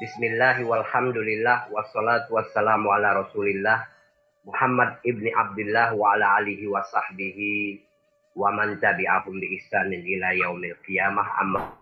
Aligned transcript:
Bismillahi 0.00 0.64
walhamdulillah 0.64 1.68
wassalatu 1.68 2.32
wassalamu 2.32 2.88
ala 2.88 3.20
rasulillah 3.20 3.84
Muhammad 4.48 4.96
ibni 5.04 5.28
Abdullah 5.28 5.92
wa 5.92 6.16
ala 6.16 6.40
alihi 6.40 6.64
wa 6.72 6.80
sahbihi 6.80 7.84
wa 8.32 8.48
man 8.48 8.80
tabi'ahum 8.80 9.36
bi 9.36 9.60
ihsanin 9.60 10.00
ila 10.00 10.32
yaumil 10.32 10.72
qiyamah 10.88 11.28
amma 11.44 11.76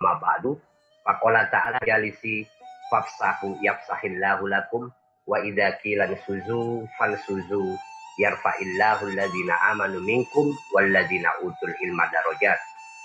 ma 0.00 0.12
ba'du. 0.16 0.56
Faqala 1.04 1.44
ta'ala 1.52 1.76
jalisi 1.84 2.48
fafsahu 2.88 3.60
yafsahillahu 3.60 4.48
lakum 4.48 4.88
wa 5.28 5.44
idza 5.44 5.76
qila 5.84 6.08
suzu 6.24 6.88
fansuzu 6.96 7.76
yarfa'illahu 8.18 9.10
alladhina 9.10 9.54
amanu 9.74 9.98
minkum 10.02 10.54
walladhina 10.70 11.30
utul 11.42 11.74
ilma 11.82 12.06
darajat. 12.10 12.58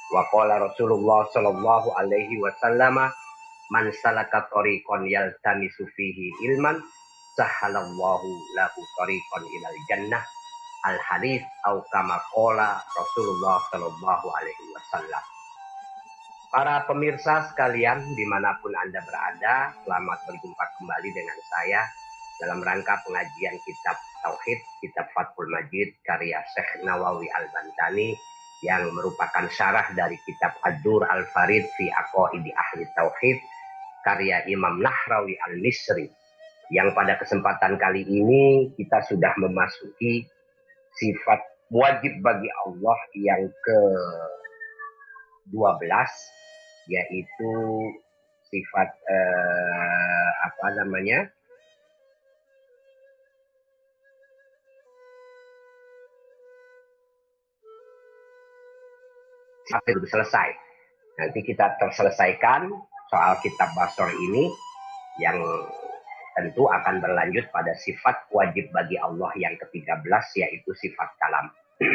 Wa 0.10 0.26
qala 0.34 0.58
Rasulullah 0.62 1.26
sallallahu 1.30 1.94
alaihi 1.98 2.42
wasallam 2.42 2.98
man 3.70 3.86
salaka 4.02 4.50
tariqan 4.50 5.06
yaltamisu 5.06 5.86
fihi 5.94 6.34
ilman 6.50 6.82
sahalallahu 7.38 8.28
lahu 8.58 8.80
tariqan 8.98 9.44
ilal 9.46 9.80
jannah 9.86 10.24
al 10.90 10.98
hadis 10.98 11.44
au 11.70 11.84
kama 11.94 12.18
qala 12.34 12.82
Rasulullah 12.98 13.62
sallallahu 13.70 14.28
alaihi 14.34 14.66
wasallam. 14.74 15.24
Para 16.50 16.82
pemirsa 16.90 17.46
sekalian 17.54 18.02
di 18.18 18.26
mana 18.26 18.58
pun 18.58 18.74
Anda 18.74 19.06
berada, 19.06 19.70
selamat 19.86 20.18
berjumpa 20.26 20.66
kembali 20.82 21.10
dengan 21.14 21.38
saya 21.46 21.86
dalam 22.42 22.58
rangka 22.66 23.06
pengajian 23.06 23.54
kitab 23.62 23.94
Tauhid, 24.24 24.60
kitab 24.84 25.08
Fathul 25.16 25.50
Majid, 25.52 25.96
karya 26.04 26.40
Syekh 26.56 26.84
Nawawi 26.84 27.28
Al-Bantani, 27.32 28.16
yang 28.64 28.92
merupakan 28.92 29.48
syarah 29.48 29.88
dari 29.96 30.20
kitab 30.28 30.56
Ad-Dur 30.64 31.08
Al-Farid 31.08 31.64
fi 31.80 31.88
Aqaidi 31.88 32.52
Ahli 32.52 32.84
Tauhid, 32.96 33.38
karya 34.04 34.44
Imam 34.52 34.84
Nahrawi 34.84 35.40
Al-Misri. 35.48 36.12
Yang 36.70 36.94
pada 36.94 37.18
kesempatan 37.18 37.82
kali 37.82 38.06
ini 38.06 38.70
kita 38.78 39.02
sudah 39.10 39.34
memasuki 39.42 40.28
sifat 41.02 41.42
wajib 41.74 42.22
bagi 42.22 42.50
Allah 42.66 43.00
yang 43.18 43.50
ke 43.50 43.80
12 45.50 45.82
yaitu 46.90 47.54
sifat 48.50 48.90
eh, 48.90 50.30
apa 50.46 50.68
namanya 50.82 51.30
sampai 59.70 59.96
belum 59.96 60.10
selesai. 60.10 60.50
Nanti 61.22 61.40
kita 61.46 61.78
terselesaikan 61.78 62.68
soal 63.14 63.34
kitab 63.46 63.70
Basor 63.78 64.10
ini 64.10 64.50
yang 65.22 65.38
tentu 66.38 66.66
akan 66.72 67.04
berlanjut 67.04 67.52
pada 67.52 67.76
sifat 67.76 68.30
wajib 68.32 68.72
bagi 68.72 68.96
Allah 68.96 69.30
yang 69.36 69.54
ke-13 69.60 70.26
yaitu 70.40 70.72
sifat 70.74 71.10
kalam. 71.20 71.52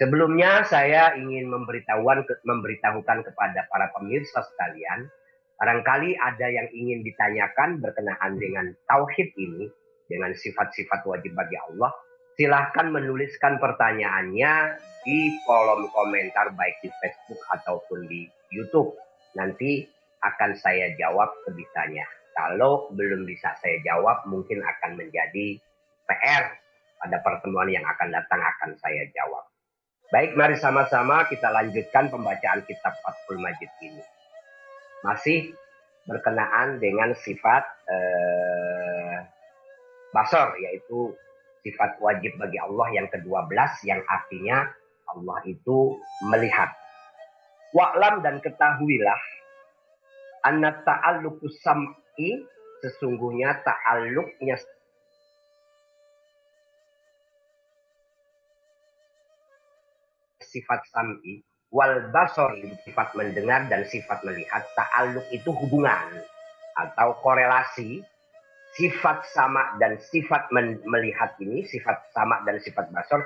Sebelumnya 0.00 0.64
saya 0.64 1.12
ingin 1.14 1.52
memberitahuan 1.52 2.24
memberitahukan 2.24 3.18
kepada 3.28 3.68
para 3.68 3.92
pemirsa 3.92 4.40
sekalian, 4.40 5.04
barangkali 5.60 6.16
ada 6.16 6.48
yang 6.48 6.66
ingin 6.72 7.04
ditanyakan 7.04 7.78
berkenaan 7.78 8.40
dengan 8.40 8.72
tauhid 8.88 9.30
ini, 9.36 9.68
dengan 10.08 10.32
sifat-sifat 10.32 11.04
wajib 11.04 11.36
bagi 11.36 11.60
Allah, 11.60 11.92
silahkan 12.36 12.88
menuliskan 12.88 13.60
pertanyaannya 13.60 14.78
di 15.02 15.34
kolom 15.44 15.90
komentar 15.90 16.54
baik 16.54 16.78
di 16.80 16.90
Facebook 17.02 17.42
ataupun 17.50 18.06
di 18.06 18.26
YouTube. 18.54 18.94
Nanti 19.34 19.82
akan 20.22 20.54
saya 20.54 20.94
jawab 20.94 21.32
sebisanya. 21.44 22.06
Kalau 22.32 22.88
belum 22.96 23.28
bisa 23.28 23.52
saya 23.60 23.76
jawab, 23.84 24.24
mungkin 24.24 24.64
akan 24.64 24.96
menjadi 24.96 25.60
PR 26.08 26.44
pada 27.02 27.18
pertemuan 27.20 27.68
yang 27.68 27.84
akan 27.84 28.08
datang 28.14 28.40
akan 28.40 28.70
saya 28.80 29.04
jawab. 29.12 29.44
Baik, 30.12 30.36
mari 30.36 30.56
sama-sama 30.56 31.24
kita 31.28 31.48
lanjutkan 31.48 32.12
pembacaan 32.12 32.64
kitab 32.68 32.94
Fathul 33.00 33.40
Majid 33.40 33.68
ini. 33.80 34.04
Masih 35.02 35.56
berkenaan 36.04 36.78
dengan 36.78 37.16
sifat 37.16 37.64
eh, 37.88 39.16
basor, 40.12 40.56
yaitu 40.60 41.16
sifat 41.62 41.98
wajib 42.02 42.34
bagi 42.38 42.58
Allah 42.58 42.88
yang 42.94 43.06
ke-12 43.10 43.70
yang 43.86 44.02
artinya 44.10 44.66
Allah 45.10 45.38
itu 45.46 45.96
melihat. 46.30 46.70
Wa'lam 47.72 48.20
dan 48.20 48.42
ketahuilah 48.44 49.20
anna 50.44 50.76
ta'alluqus 50.84 51.62
sam'i 51.64 52.44
sesungguhnya 52.82 53.62
ta'alluqnya 53.64 54.60
sifat 60.42 60.84
sam'i 60.92 61.40
wal 61.72 62.12
basor 62.12 62.52
sifat 62.84 63.16
mendengar 63.16 63.64
dan 63.72 63.88
sifat 63.88 64.20
melihat 64.28 64.60
ta'alluq 64.76 65.24
itu 65.32 65.48
hubungan 65.48 66.20
atau 66.76 67.16
korelasi 67.24 68.04
sifat 68.72 69.28
sama 69.36 69.76
dan 69.76 70.00
sifat 70.00 70.48
melihat 70.88 71.36
ini, 71.44 71.64
sifat 71.68 72.08
sama 72.16 72.40
dan 72.48 72.56
sifat 72.60 72.88
basor, 72.88 73.20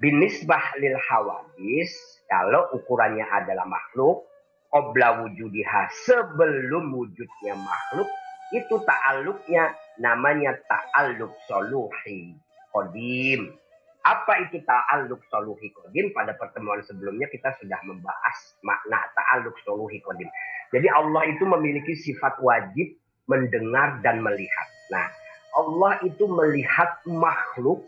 binisbah 0.00 0.80
lil 0.80 0.96
hawadis, 0.96 1.92
kalau 2.28 2.72
ukurannya 2.72 3.24
adalah 3.28 3.68
makhluk, 3.68 4.24
obla 4.72 5.20
wujudiha 5.20 5.92
sebelum 6.08 6.96
wujudnya 6.96 7.54
makhluk, 7.60 8.08
itu 8.56 8.74
ta'aluknya 8.82 9.76
namanya 10.00 10.56
ta'aluk 10.66 11.30
soluhi 11.46 12.34
kodim. 12.72 13.54
Apa 14.00 14.48
itu 14.48 14.64
ta'aluk 14.64 15.20
soluhi 15.28 15.68
kodim? 15.76 16.10
Pada 16.16 16.32
pertemuan 16.40 16.80
sebelumnya 16.88 17.28
kita 17.28 17.52
sudah 17.60 17.78
membahas 17.84 18.36
makna 18.64 19.04
ta'aluk 19.12 19.54
soluhi 19.62 20.00
kodim. 20.00 20.26
Jadi 20.70 20.88
Allah 20.88 21.28
itu 21.28 21.44
memiliki 21.44 21.92
sifat 21.98 22.40
wajib 22.40 22.96
mendengar 23.30 24.02
dan 24.02 24.18
melihat. 24.18 24.68
Nah, 24.90 25.06
Allah 25.54 26.02
itu 26.02 26.26
melihat 26.26 26.98
makhluk, 27.06 27.86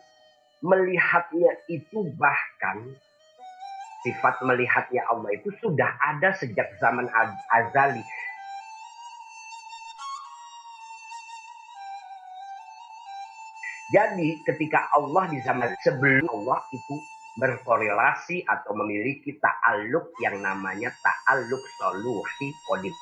melihatnya 0.63 1.59
itu 1.67 2.07
bahkan 2.15 2.95
sifat 4.07 4.39
melihatnya 4.43 5.03
Allah 5.11 5.31
itu 5.35 5.51
sudah 5.63 5.91
ada 5.99 6.35
sejak 6.39 6.71
zaman 6.79 7.07
azali. 7.51 8.03
Jadi 13.93 14.41
ketika 14.49 14.89
Allah 14.97 15.29
di 15.29 15.39
zaman 15.45 15.69
sebelum 15.85 16.25
Allah 16.25 16.65
itu 16.73 16.97
berkorelasi 17.37 18.41
atau 18.49 18.73
memiliki 18.73 19.37
ta'aluk 19.37 20.17
yang 20.25 20.41
namanya 20.41 20.89
ta'aluk 21.05 21.61
soluhi 21.77 22.49
kodim 22.65 22.93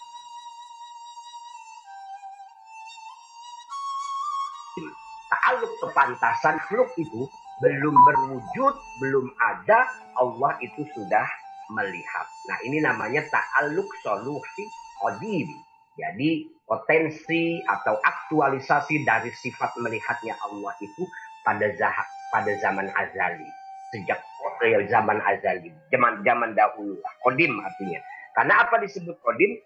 kepantasan 5.80 6.60
makhluk 6.60 6.90
itu 7.00 7.26
belum 7.60 7.92
berwujud, 7.92 8.74
belum 9.04 9.26
ada, 9.36 9.84
Allah 10.16 10.52
itu 10.64 10.86
sudah 10.96 11.26
melihat. 11.76 12.26
Nah 12.48 12.58
ini 12.64 12.80
namanya 12.80 13.20
ta'aluk 13.28 13.88
solusi 14.00 14.64
qadim. 15.00 15.48
Jadi 16.00 16.48
potensi 16.64 17.60
atau 17.68 17.98
aktualisasi 18.00 19.04
dari 19.04 19.28
sifat 19.34 19.76
melihatnya 19.76 20.32
Allah 20.40 20.72
itu 20.80 21.04
pada 21.44 21.68
zah 21.76 21.96
pada 22.32 22.52
zaman 22.62 22.88
azali. 22.96 23.48
Sejak 23.92 24.22
zaman 24.88 25.18
azali, 25.24 25.68
zaman 25.90 26.22
zaman 26.24 26.54
dahulu. 26.56 26.96
Kodim 27.24 27.58
artinya. 27.60 28.00
Karena 28.36 28.64
apa 28.64 28.80
disebut 28.80 29.18
kodim? 29.20 29.58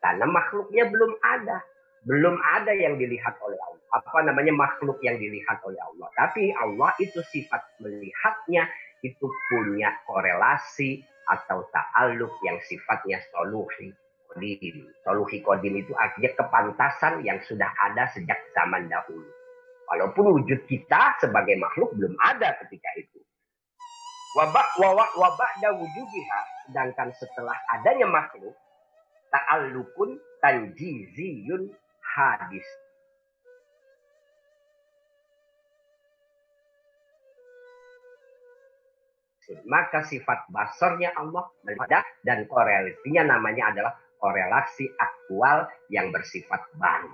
Karena 0.00 0.28
makhluknya 0.28 0.84
belum 0.88 1.12
ada 1.20 1.58
belum 2.04 2.36
ada 2.56 2.72
yang 2.72 3.00
dilihat 3.00 3.36
oleh 3.40 3.56
Allah. 3.56 3.84
Apa 3.94 4.26
namanya 4.26 4.52
makhluk 4.52 5.00
yang 5.00 5.16
dilihat 5.16 5.60
oleh 5.64 5.78
Allah. 5.80 6.08
Tapi 6.18 6.52
Allah 6.52 6.92
itu 7.00 7.20
sifat 7.32 7.62
melihatnya 7.80 8.68
itu 9.04 9.26
punya 9.52 9.92
korelasi 10.08 11.04
atau 11.28 11.64
ta'aluk 11.72 12.32
yang 12.44 12.60
sifatnya 12.64 13.20
soluhi 13.32 13.92
kodim. 14.28 14.76
Soluhi 15.04 15.40
kodim 15.40 15.80
itu 15.80 15.92
artinya 15.96 16.30
kepantasan 16.36 17.24
yang 17.24 17.40
sudah 17.44 17.70
ada 17.80 18.10
sejak 18.12 18.36
zaman 18.52 18.90
dahulu. 18.90 19.24
Walaupun 19.88 20.40
wujud 20.40 20.64
kita 20.64 21.16
sebagai 21.20 21.60
makhluk 21.60 21.92
belum 21.96 22.16
ada 22.20 22.56
ketika 22.64 22.90
itu. 22.96 23.20
Wabak 24.34 24.68
wabak 24.82 25.10
wabak 25.14 25.52
dan 25.62 25.78
wujudiha. 25.78 26.40
Sedangkan 26.66 27.12
setelah 27.14 27.54
adanya 27.70 28.08
makhluk, 28.08 28.56
ta'allukun 29.30 30.18
tanjiziyun 30.42 31.70
hadis. 32.14 32.66
Maka 39.68 40.00
sifat 40.08 40.48
basarnya 40.48 41.12
Allah 41.20 41.44
ada 41.84 42.00
dan 42.24 42.48
korelasinya 42.48 43.36
namanya 43.36 43.76
adalah 43.76 43.92
korelasi 44.16 44.88
aktual 44.96 45.68
yang 45.92 46.08
bersifat 46.08 46.64
baru. 46.80 47.12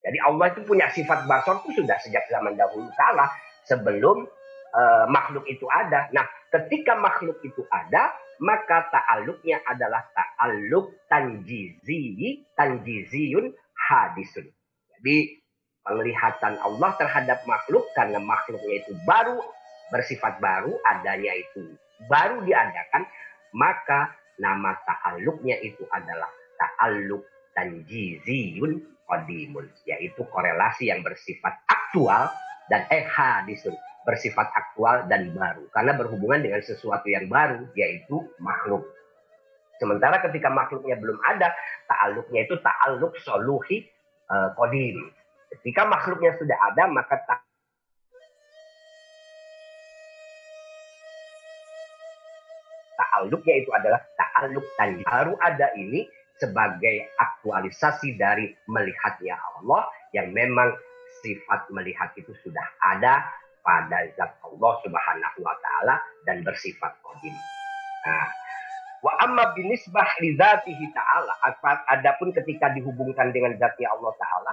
Jadi 0.00 0.18
Allah 0.24 0.54
itu 0.54 0.64
punya 0.64 0.88
sifat 0.88 1.28
basar 1.28 1.60
itu 1.66 1.84
sudah 1.84 1.98
sejak 2.00 2.24
zaman 2.32 2.56
dahulu 2.56 2.88
kala 2.96 3.28
sebelum 3.68 4.24
uh, 4.72 5.04
makhluk 5.10 5.44
itu 5.50 5.68
ada. 5.68 6.08
Nah, 6.16 6.24
ketika 6.48 6.96
makhluk 6.96 7.36
itu 7.44 7.60
ada, 7.68 8.14
maka 8.40 8.88
ta'aluknya 8.88 9.60
adalah 9.68 10.06
ta'aluk 10.14 10.94
tanjizi, 11.10 12.44
tanjiziyun 12.56 13.52
hadisun. 13.86 14.46
Jadi 14.98 15.38
penglihatan 15.86 16.58
Allah 16.58 16.90
terhadap 16.98 17.46
makhluk 17.46 17.86
karena 17.94 18.18
makhluknya 18.18 18.82
itu 18.82 18.92
baru 19.06 19.38
bersifat 19.94 20.42
baru, 20.42 20.74
adanya 20.82 21.30
itu 21.38 21.78
baru 22.10 22.42
diadakan, 22.44 23.06
maka 23.56 24.12
nama 24.36 24.76
ta'aluknya 24.84 25.56
itu 25.64 25.86
adalah 25.88 26.28
ta'aluk 26.58 27.24
tanjiziyun 27.56 28.82
qadimun, 29.06 29.66
yaitu 29.88 30.20
korelasi 30.28 30.92
yang 30.92 31.00
bersifat 31.00 31.56
aktual 31.70 32.28
dan 32.68 32.84
eh 32.90 33.06
hadisun, 33.06 33.72
bersifat 34.04 34.50
aktual 34.52 35.06
dan 35.08 35.32
baru. 35.32 35.64
Karena 35.72 35.94
berhubungan 35.94 36.42
dengan 36.42 36.60
sesuatu 36.60 37.06
yang 37.08 37.30
baru, 37.30 37.64
yaitu 37.78 38.26
makhluk. 38.42 38.84
Sementara 39.76 40.20
ketika 40.24 40.48
makhluknya 40.48 40.96
belum 40.96 41.20
ada, 41.20 41.52
ta'aluknya 41.88 42.48
itu 42.48 42.56
ta'aluk 42.60 43.12
soluhi 43.20 43.84
uh, 44.32 44.52
kodim. 44.56 45.12
Ketika 45.52 45.84
makhluknya 45.84 46.32
sudah 46.40 46.56
ada, 46.72 46.88
maka 46.88 47.20
ta'aluknya 52.96 53.54
itu 53.60 53.70
adalah 53.72 54.00
ta'aluk 54.16 54.64
tadi. 54.80 55.04
Baru 55.04 55.36
ada 55.40 55.72
ini 55.76 56.08
sebagai 56.36 57.12
aktualisasi 57.16 58.16
dari 58.20 58.52
melihatnya 58.68 59.36
Allah 59.36 59.88
yang 60.12 60.32
memang 60.36 60.72
sifat 61.24 61.72
melihat 61.72 62.12
itu 62.16 62.32
sudah 62.44 62.64
ada 62.84 63.24
pada 63.64 64.04
zat 64.14 64.36
Allah 64.44 64.72
Subhanahu 64.84 65.38
wa 65.42 65.56
taala 65.58 65.96
dan 66.28 66.44
bersifat 66.44 66.92
qadim. 67.02 67.34
Nah, 68.06 68.28
wa 69.06 69.14
amma 69.22 69.54
binisbah 69.54 70.18
li 70.18 70.34
dzatihi 70.34 70.90
ta'ala 70.90 71.34
adapun 71.94 72.34
ketika 72.34 72.74
dihubungkan 72.74 73.30
dengan 73.30 73.54
zatnya 73.54 73.94
Allah 73.94 74.10
taala 74.18 74.52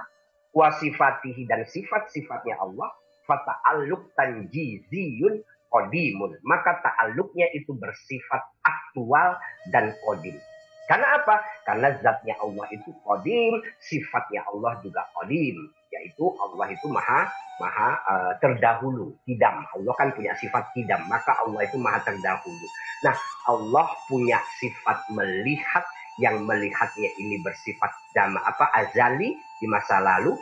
wa 0.54 0.70
sifatihi 0.70 1.50
dan 1.50 1.66
sifat-sifatnya 1.66 2.62
Allah 2.62 2.94
fata'alluq 3.26 4.14
tanjiziyun 4.14 5.42
qadimun. 5.74 6.38
Maka 6.46 6.78
ta'aluknya 6.80 7.50
itu 7.58 7.74
bersifat 7.74 8.42
aktual 8.62 9.34
dan 9.74 9.90
kodim. 10.06 10.38
Karena 10.84 11.16
apa? 11.16 11.40
Karena 11.64 11.88
zatnya 12.00 12.36
Allah 12.40 12.66
itu 12.68 12.92
kodim, 13.04 13.60
sifatnya 13.80 14.44
Allah 14.44 14.76
juga 14.84 15.08
kodim. 15.16 15.56
Yaitu 15.88 16.26
Allah 16.42 16.68
itu 16.74 16.86
maha 16.90 17.30
maha 17.62 17.90
uh, 18.10 18.32
terdahulu, 18.42 19.14
kidam. 19.24 19.62
Allah 19.62 19.94
kan 19.94 20.10
punya 20.10 20.34
sifat 20.36 20.74
kidam, 20.74 21.06
maka 21.06 21.38
Allah 21.38 21.62
itu 21.62 21.78
maha 21.78 22.02
terdahulu. 22.02 22.66
Nah, 23.06 23.14
Allah 23.46 23.86
punya 24.10 24.42
sifat 24.58 25.06
melihat 25.14 25.86
yang 26.22 26.46
melihatnya 26.46 27.10
ini 27.18 27.42
bersifat 27.42 27.90
dama 28.14 28.38
apa 28.46 28.70
azali 28.70 29.34
di 29.58 29.66
masa 29.66 29.98
lalu 29.98 30.38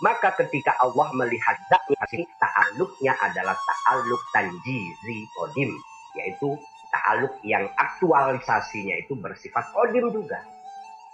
Maka 0.00 0.32
ketika 0.40 0.72
Allah 0.80 1.12
melihat 1.12 1.60
zatnya, 1.68 2.00
ta'aluknya 2.40 3.12
adalah 3.20 3.56
ta'aluk 3.56 4.22
tanjizi 4.32 5.28
kodim. 5.36 5.70
Yaitu 6.16 6.56
ta'aluk 6.88 7.36
yang 7.44 7.68
aktualisasinya 7.76 8.96
itu 8.96 9.12
bersifat 9.20 9.68
kodim 9.76 10.08
juga. 10.08 10.40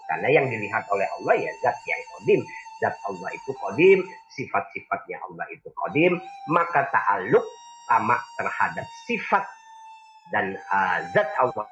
Karena 0.06 0.30
yang 0.30 0.46
dilihat 0.46 0.86
oleh 0.94 1.06
Allah 1.18 1.34
ya 1.34 1.52
zat 1.66 1.76
yang 1.82 2.02
kodim. 2.14 2.40
Zat 2.78 2.94
Allah 3.10 3.30
itu 3.34 3.50
kodim, 3.58 4.06
sifat-sifatnya 4.30 5.18
Allah 5.18 5.46
itu 5.50 5.66
kodim. 5.74 6.22
Maka 6.46 6.86
ta'aluk 6.86 7.42
sama 7.90 8.18
terhadap 8.38 8.86
sifat 9.06 9.44
dan 10.30 10.58
uh, 10.70 10.98
zat 11.10 11.30
Allah 11.38 11.66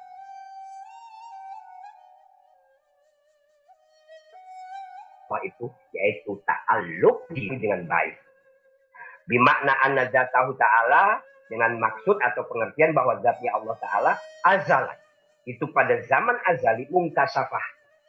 apa 5.35 5.43
itu 5.43 5.67
yaitu 5.91 6.39
ta'alluq 6.47 7.27
dengan 7.35 7.83
baik. 7.91 8.15
Bimakna 9.27 9.75
anna 9.83 10.07
zatahu 10.07 10.55
ta'ala 10.55 11.19
dengan 11.51 11.75
maksud 11.75 12.23
atau 12.23 12.47
pengertian 12.47 12.95
bahwa 12.95 13.19
zatnya 13.19 13.51
Allah 13.51 13.75
Ta'ala 13.83 14.11
azal. 14.47 14.87
Itu 15.43 15.75
pada 15.75 15.99
zaman 16.07 16.39
azali 16.47 16.87
mungkasafah. 16.87 17.65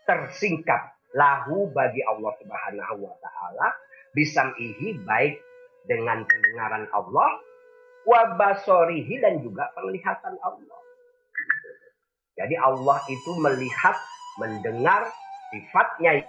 Tersingkap 0.06 0.94
lahu 1.18 1.66
bagi 1.74 1.98
Allah 2.06 2.30
Subhanahu 2.38 3.02
wa 3.02 3.16
Ta'ala. 3.18 3.74
Bisam'ihi 4.14 5.02
baik 5.02 5.34
dengan 5.90 6.22
pendengaran 6.22 6.86
Allah. 6.94 7.42
Wabasorihi 8.06 9.18
dan 9.18 9.42
juga 9.42 9.66
penglihatan 9.74 10.38
Allah. 10.38 10.78
Jadi 12.38 12.54
Allah 12.54 13.02
itu 13.10 13.30
melihat, 13.42 13.96
mendengar 14.38 15.10
sifatnya 15.50 16.22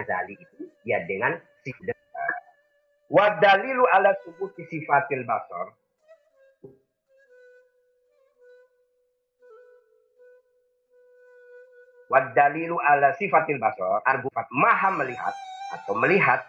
azali 0.00 0.34
itu 0.34 0.66
ya 0.82 1.02
dengan 1.06 1.38
sifat. 1.62 1.96
Wadalilu 3.12 3.84
ala 3.94 4.10
subuti 4.26 4.66
sifatil 4.66 5.22
basar. 5.22 5.70
Wadalilu 12.10 12.76
ala 12.82 13.14
sifatil 13.14 13.60
basar. 13.62 14.02
Argufat 14.02 14.50
maha 14.50 14.90
melihat 14.98 15.34
atau 15.78 15.94
melihat. 15.98 16.42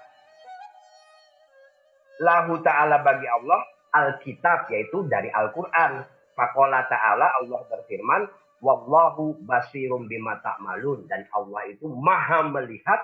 Lahu 2.23 2.59
ta'ala 2.63 3.03
bagi 3.03 3.27
Allah. 3.27 3.61
Alkitab 3.95 4.67
yaitu 4.73 5.07
dari 5.07 5.31
Al-Quran. 5.31 6.03
Fakola 6.35 6.83
ta'ala 6.91 7.31
Allah 7.39 7.63
berfirman 7.71 8.27
wallahu 8.63 9.39
basirum 9.43 10.07
bima 10.07 10.39
ta'malun 10.39 11.07
dan 11.07 11.27
Allah 11.35 11.69
itu 11.69 11.85
maha 11.87 12.43
melihat 12.49 12.99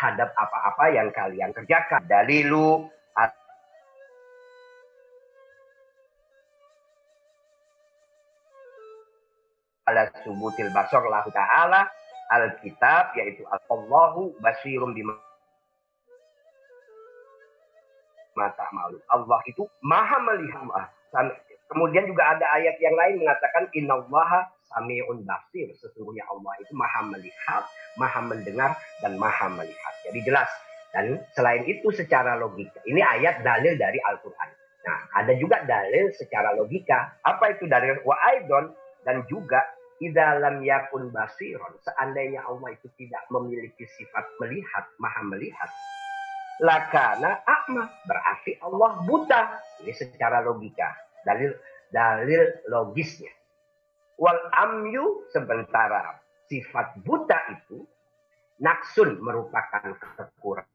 terhadap 0.00 0.32
apa-apa 0.32 0.84
yang 0.96 1.08
kalian 1.12 1.52
kerjakan. 1.52 2.00
Dalilu 2.08 2.88
ala 9.90 10.06
subutil 10.22 10.70
basar 10.70 11.02
lahu 11.02 11.34
ta'ala 11.34 11.90
alkitab 12.30 13.12
yaitu 13.18 13.42
Allahu 13.68 14.38
basirum 14.38 14.94
bima 14.94 15.18
mata 18.38 18.70
malu. 18.70 19.02
Allah 19.10 19.40
itu 19.50 19.66
maha 19.82 20.16
melihat. 20.22 20.88
Kemudian 21.70 22.02
juga 22.10 22.34
ada 22.34 22.46
ayat 22.58 22.82
yang 22.82 22.98
lain 22.98 23.22
mengatakan 23.22 23.70
innallaha 23.78 24.50
sami'un 24.74 25.22
basir. 25.22 25.70
Sesungguhnya 25.78 26.26
Allah 26.26 26.58
itu 26.58 26.74
maha 26.74 27.06
melihat, 27.06 27.62
maha 27.94 28.20
mendengar, 28.26 28.74
dan 28.98 29.14
maha 29.14 29.46
melihat. 29.46 29.94
Jadi 30.02 30.18
jelas. 30.26 30.50
Dan 30.90 31.22
selain 31.38 31.62
itu 31.70 31.94
secara 31.94 32.34
logika. 32.34 32.82
Ini 32.82 32.98
ayat 32.98 33.46
dalil 33.46 33.78
dari 33.78 34.02
Al-Quran. 34.02 34.50
Nah, 34.82 34.98
ada 35.22 35.32
juga 35.38 35.62
dalil 35.62 36.10
secara 36.18 36.58
logika. 36.58 37.14
Apa 37.22 37.54
itu 37.54 37.70
dalil? 37.70 38.02
Wa 38.02 38.18
aidon 38.34 38.74
dan 39.06 39.22
juga 39.30 39.62
di 40.02 40.10
dalam 40.10 40.66
yakun 40.66 41.14
basiron. 41.14 41.78
Seandainya 41.86 42.42
Allah 42.42 42.74
itu 42.74 42.90
tidak 42.98 43.22
memiliki 43.30 43.86
sifat 43.86 44.26
melihat, 44.42 44.90
maha 44.98 45.22
melihat, 45.22 45.70
lakana 46.58 47.40
akma 47.46 47.86
berarti 48.04 48.58
Allah 48.60 49.00
buta 49.06 49.42
ini 49.80 49.92
secara 49.96 50.44
logika 50.44 50.92
dalil 51.26 51.52
dalil 51.90 52.42
logisnya 52.70 53.30
Wal 54.20 54.36
amyu 54.52 55.24
sementara 55.32 56.20
sifat 56.44 57.00
buta 57.00 57.40
itu 57.56 57.88
naksun 58.60 59.16
merupakan 59.16 59.96
kekurangan. 59.96 60.68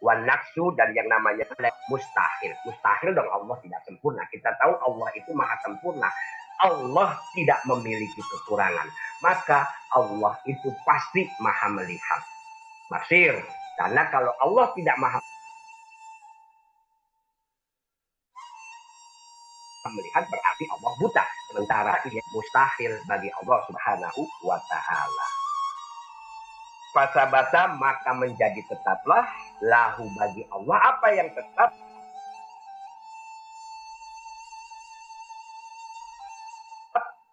Wan 0.00 0.24
naksu 0.24 0.70
dan 0.78 0.94
yang 0.94 1.10
namanya 1.10 1.44
mustahil. 1.90 2.54
Mustahil 2.62 3.10
dong 3.10 3.26
Allah 3.26 3.58
tidak 3.66 3.82
sempurna. 3.84 4.22
Kita 4.30 4.54
tahu 4.56 4.72
Allah 4.86 5.10
itu 5.18 5.34
maha 5.34 5.58
sempurna. 5.66 6.08
Allah 6.62 7.18
tidak 7.34 7.58
memiliki 7.66 8.22
kekurangan. 8.22 8.86
Maka 9.20 9.66
Allah 9.92 10.38
itu 10.46 10.70
pasti 10.86 11.26
maha 11.42 11.68
melihat. 11.74 12.22
Masir. 12.90 13.38
Karena 13.78 14.02
kalau 14.10 14.34
Allah 14.42 14.66
tidak 14.76 14.98
maha 15.00 15.22
melihat 19.90 20.24
berarti 20.28 20.64
Allah 20.68 20.92
buta. 21.00 21.24
Sementara 21.50 21.94
ia 22.06 22.22
mustahil 22.34 22.92
bagi 23.08 23.30
Allah 23.42 23.58
subhanahu 23.66 24.22
wa 24.44 24.58
ta'ala. 24.68 25.26
Fasabata 26.90 27.62
maka 27.78 28.10
menjadi 28.18 28.60
tetaplah 28.66 29.24
lahu 29.62 30.04
bagi 30.18 30.42
Allah 30.50 30.78
apa 30.90 31.08
yang 31.14 31.30
tetap 31.30 31.70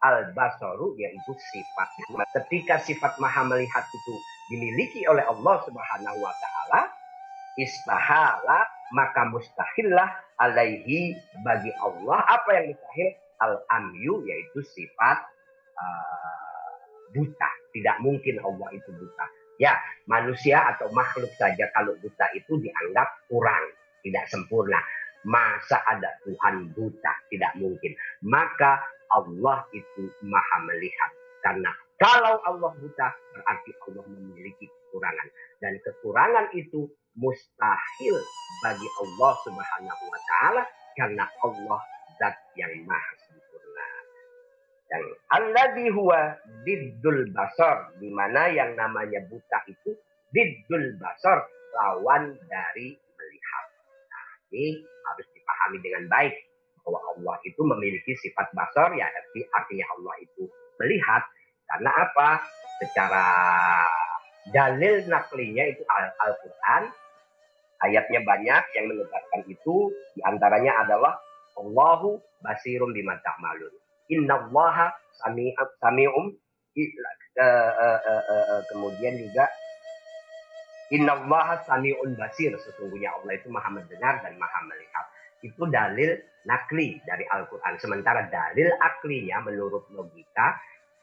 al-basaru 0.06 0.94
yaitu 1.02 1.34
sifat. 1.34 1.90
Ketika 2.38 2.78
sifat 2.86 3.18
maha 3.18 3.42
melihat 3.50 3.84
itu 3.90 4.16
dimiliki 4.48 5.04
oleh 5.08 5.24
Allah 5.28 5.56
Subhanahu 5.68 6.18
wa 6.24 6.34
taala, 6.34 6.82
istahala 7.60 8.64
maka 8.96 9.28
mustahillah 9.28 10.08
alaihi 10.40 11.18
bagi 11.44 11.72
Allah 11.84 12.24
apa 12.24 12.50
yang 12.56 12.66
mustahil 12.72 13.10
al-amyu 13.44 14.24
yaitu 14.26 14.60
sifat 14.64 15.18
uh, 15.76 16.72
buta. 17.12 17.50
Tidak 17.76 17.98
mungkin 18.02 18.42
Allah 18.42 18.70
itu 18.74 18.90
buta. 18.96 19.26
Ya, 19.58 19.74
manusia 20.06 20.62
atau 20.74 20.90
makhluk 20.94 21.30
saja 21.38 21.70
kalau 21.74 21.98
buta 21.98 22.26
itu 22.38 22.62
dianggap 22.62 23.26
kurang, 23.30 23.74
tidak 24.06 24.26
sempurna. 24.30 24.78
Masa 25.26 25.82
ada 25.84 26.14
Tuhan 26.24 26.72
buta? 26.78 27.14
Tidak 27.28 27.58
mungkin. 27.58 27.92
Maka 28.24 28.80
Allah 29.12 29.66
itu 29.74 30.10
maha 30.24 30.58
melihat. 30.70 31.12
Karena 31.42 31.74
kalau 31.98 32.38
Allah 32.46 32.72
buta, 32.78 33.10
berarti 33.34 33.72
Allah 33.90 34.06
memiliki 34.06 34.70
kekurangan. 34.70 35.28
Dan 35.58 35.82
kekurangan 35.82 36.46
itu 36.54 36.86
mustahil 37.18 38.16
bagi 38.62 38.86
Allah 39.02 39.32
subhanahu 39.42 40.04
wa 40.06 40.20
ta'ala. 40.30 40.64
Karena 40.94 41.26
Allah 41.42 41.82
zat 42.22 42.38
yang 42.54 42.74
maha 42.86 43.14
sempurna. 43.26 43.90
Dan 44.94 45.02
alladhi 45.42 45.90
huwa 45.90 46.38
diddul 46.62 47.34
basar. 47.34 47.90
Di 47.98 48.14
mana 48.14 48.54
yang 48.54 48.78
namanya 48.78 49.26
buta 49.26 49.66
itu 49.66 49.98
diddul 50.30 51.02
basar. 51.02 51.50
Lawan 51.74 52.38
dari 52.46 52.94
melihat. 52.94 53.66
Nah, 54.06 54.26
ini 54.54 54.86
harus 54.86 55.28
dipahami 55.34 55.78
dengan 55.82 56.06
baik 56.14 56.34
bahwa 56.86 57.02
Allah 57.18 57.36
itu 57.44 57.62
memiliki 57.66 58.14
sifat 58.22 58.54
basar 58.54 58.94
ya 58.96 59.06
arti 59.06 59.44
artinya 59.52 59.86
Allah 60.00 60.16
itu 60.24 60.48
melihat 60.80 61.26
karena 61.68 61.92
apa? 61.92 62.30
Secara 62.78 63.26
dalil 64.54 65.04
naklinya 65.10 65.64
itu 65.68 65.84
Al-Qur'an 66.22 66.88
ayatnya 67.84 68.24
banyak 68.24 68.64
yang 68.78 68.86
menyebutkan 68.90 69.42
itu 69.50 69.92
di 70.16 70.22
antaranya 70.24 70.88
adalah 70.88 71.14
Allahu 71.58 72.22
basirum 72.42 72.94
bima 72.94 73.18
ta'malun. 73.22 73.74
Innallaha 74.14 74.94
sami'um 75.26 75.68
sami'um 75.82 76.26
uh, 77.38 77.72
uh, 77.76 78.24
uh, 78.30 78.62
kemudian 78.72 79.18
juga 79.20 79.50
innallaha 80.94 81.60
sami'un 81.66 82.16
basir. 82.16 82.54
Sesungguhnya 82.56 83.12
Allah 83.20 83.36
itu 83.36 83.50
maha 83.52 83.70
mendengar 83.74 84.22
dan 84.24 84.38
maha 84.40 84.60
melihat. 84.70 85.06
Itu 85.44 85.70
dalil 85.70 86.18
nakli 86.48 86.98
dari 87.04 87.26
Al-Quran. 87.28 87.78
Sementara 87.78 88.26
dalil 88.32 88.70
aklinya 88.80 89.44
menurut 89.44 89.86
logika 89.92 90.58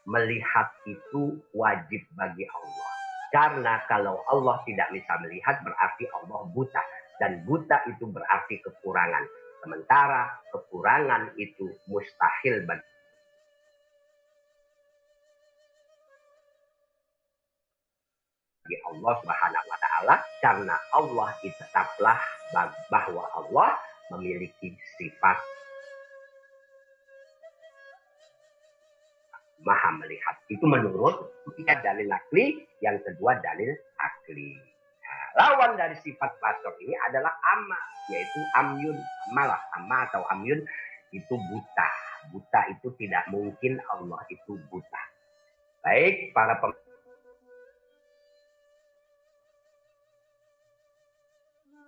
melihat 0.05 0.69
itu 0.85 1.37
wajib 1.53 2.01
bagi 2.13 2.45
Allah. 2.45 2.89
Karena 3.33 3.83
kalau 3.89 4.21
Allah 4.31 4.61
tidak 4.63 4.87
bisa 4.95 5.13
melihat 5.19 5.59
berarti 5.65 6.05
Allah 6.13 6.39
buta. 6.53 6.83
Dan 7.19 7.43
buta 7.47 7.83
itu 7.89 8.07
berarti 8.07 8.59
kekurangan. 8.63 9.23
Sementara 9.65 10.29
kekurangan 10.53 11.33
itu 11.35 11.67
mustahil 11.89 12.63
bagi 12.67 12.85
Allah 18.85 19.13
Subhanahu 19.21 19.65
wa 19.69 19.77
taala 19.77 20.15
karena 20.41 20.75
Allah 20.93 21.29
tetaplah 21.41 22.19
bahwa 22.89 23.23
Allah 23.37 23.77
memiliki 24.13 24.73
sifat 24.97 25.37
maha 29.65 29.89
melihat. 29.97 30.37
Itu 30.47 30.63
menurut 30.69 31.33
tiga 31.57 31.81
dalil 31.81 32.07
akli, 32.13 32.63
yang 32.79 33.01
kedua 33.01 33.41
dalil 33.41 33.73
akli. 33.97 34.53
Nah, 35.01 35.25
lawan 35.41 35.75
dari 35.75 35.97
sifat 36.05 36.37
basor 36.37 36.77
ini 36.85 36.93
adalah 37.09 37.33
amma, 37.57 37.81
yaitu 38.13 38.39
amyun. 38.61 38.97
Malah 39.33 39.59
amma 39.75 40.05
atau 40.07 40.21
amyun 40.31 40.61
itu 41.11 41.35
buta. 41.35 41.89
Buta 42.29 42.61
itu 42.71 42.93
tidak 43.01 43.25
mungkin 43.33 43.81
Allah 43.89 44.21
itu 44.29 44.57
buta. 44.69 45.03
Baik, 45.81 46.33
para 46.33 46.57
pem 46.57 46.73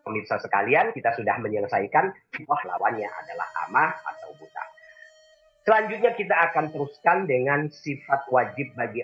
pemirsa 0.08 0.40
sekalian, 0.40 0.96
kita 0.96 1.12
sudah 1.20 1.36
menyelesaikan 1.42 2.06
wah 2.48 2.62
lawannya 2.64 3.12
adalah 3.12 3.48
amah 3.68 3.92
atau 4.08 4.32
buta. 4.40 4.57
Selanjutnya 5.68 6.16
kita 6.16 6.32
akan 6.32 6.72
teruskan 6.72 7.28
dengan 7.28 7.68
sifat 7.68 8.24
wajib 8.32 8.72
bagi 8.80 9.04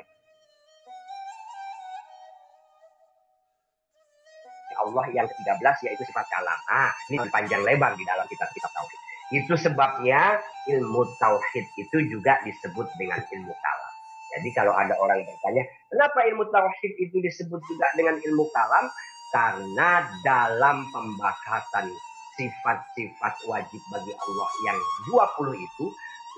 Allah 4.80 5.06
yang 5.12 5.28
ke-13 5.28 5.76
yaitu 5.92 6.08
sifat 6.08 6.24
kalam. 6.32 6.60
Ah, 6.72 6.96
ini 7.12 7.20
panjang 7.28 7.68
lebar 7.68 8.00
di 8.00 8.08
dalam 8.08 8.24
kitab-kitab 8.32 8.72
tauhid. 8.72 9.00
Itu 9.44 9.60
sebabnya 9.60 10.40
ilmu 10.72 11.04
tauhid 11.20 11.68
itu 11.84 11.98
juga 12.08 12.40
disebut 12.48 12.88
dengan 12.96 13.20
ilmu 13.20 13.54
kalam. 13.60 13.94
Jadi 14.40 14.50
kalau 14.56 14.72
ada 14.72 14.96
orang 15.04 15.20
yang 15.20 15.30
bertanya, 15.36 15.68
kenapa 15.92 16.20
ilmu 16.32 16.48
tauhid 16.48 16.94
itu 16.96 17.20
disebut 17.20 17.60
juga 17.68 17.92
dengan 18.00 18.16
ilmu 18.24 18.48
kalam? 18.56 18.88
Karena 19.36 20.08
dalam 20.24 20.88
pembahasan 20.96 21.92
sifat-sifat 22.40 23.36
wajib 23.52 23.82
bagi 23.92 24.14
Allah 24.16 24.50
yang 24.64 24.80
20 25.12 25.60
itu, 25.60 25.86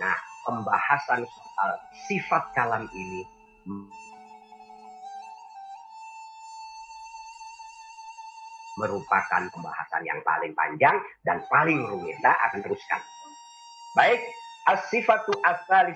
nah 0.02 0.18
pembahasan 0.44 1.24
soal 1.24 1.72
sifat 2.08 2.44
kalam 2.54 2.84
ini 2.92 3.22
merupakan 8.76 9.42
pembahasan 9.50 10.04
yang 10.04 10.20
paling 10.22 10.52
panjang 10.52 11.00
dan 11.24 11.40
paling 11.48 11.80
rumit. 11.88 12.20
Kita 12.20 12.32
akan 12.52 12.60
teruskan. 12.60 13.02
Baik, 13.96 14.20
as-sifatu 14.68 15.32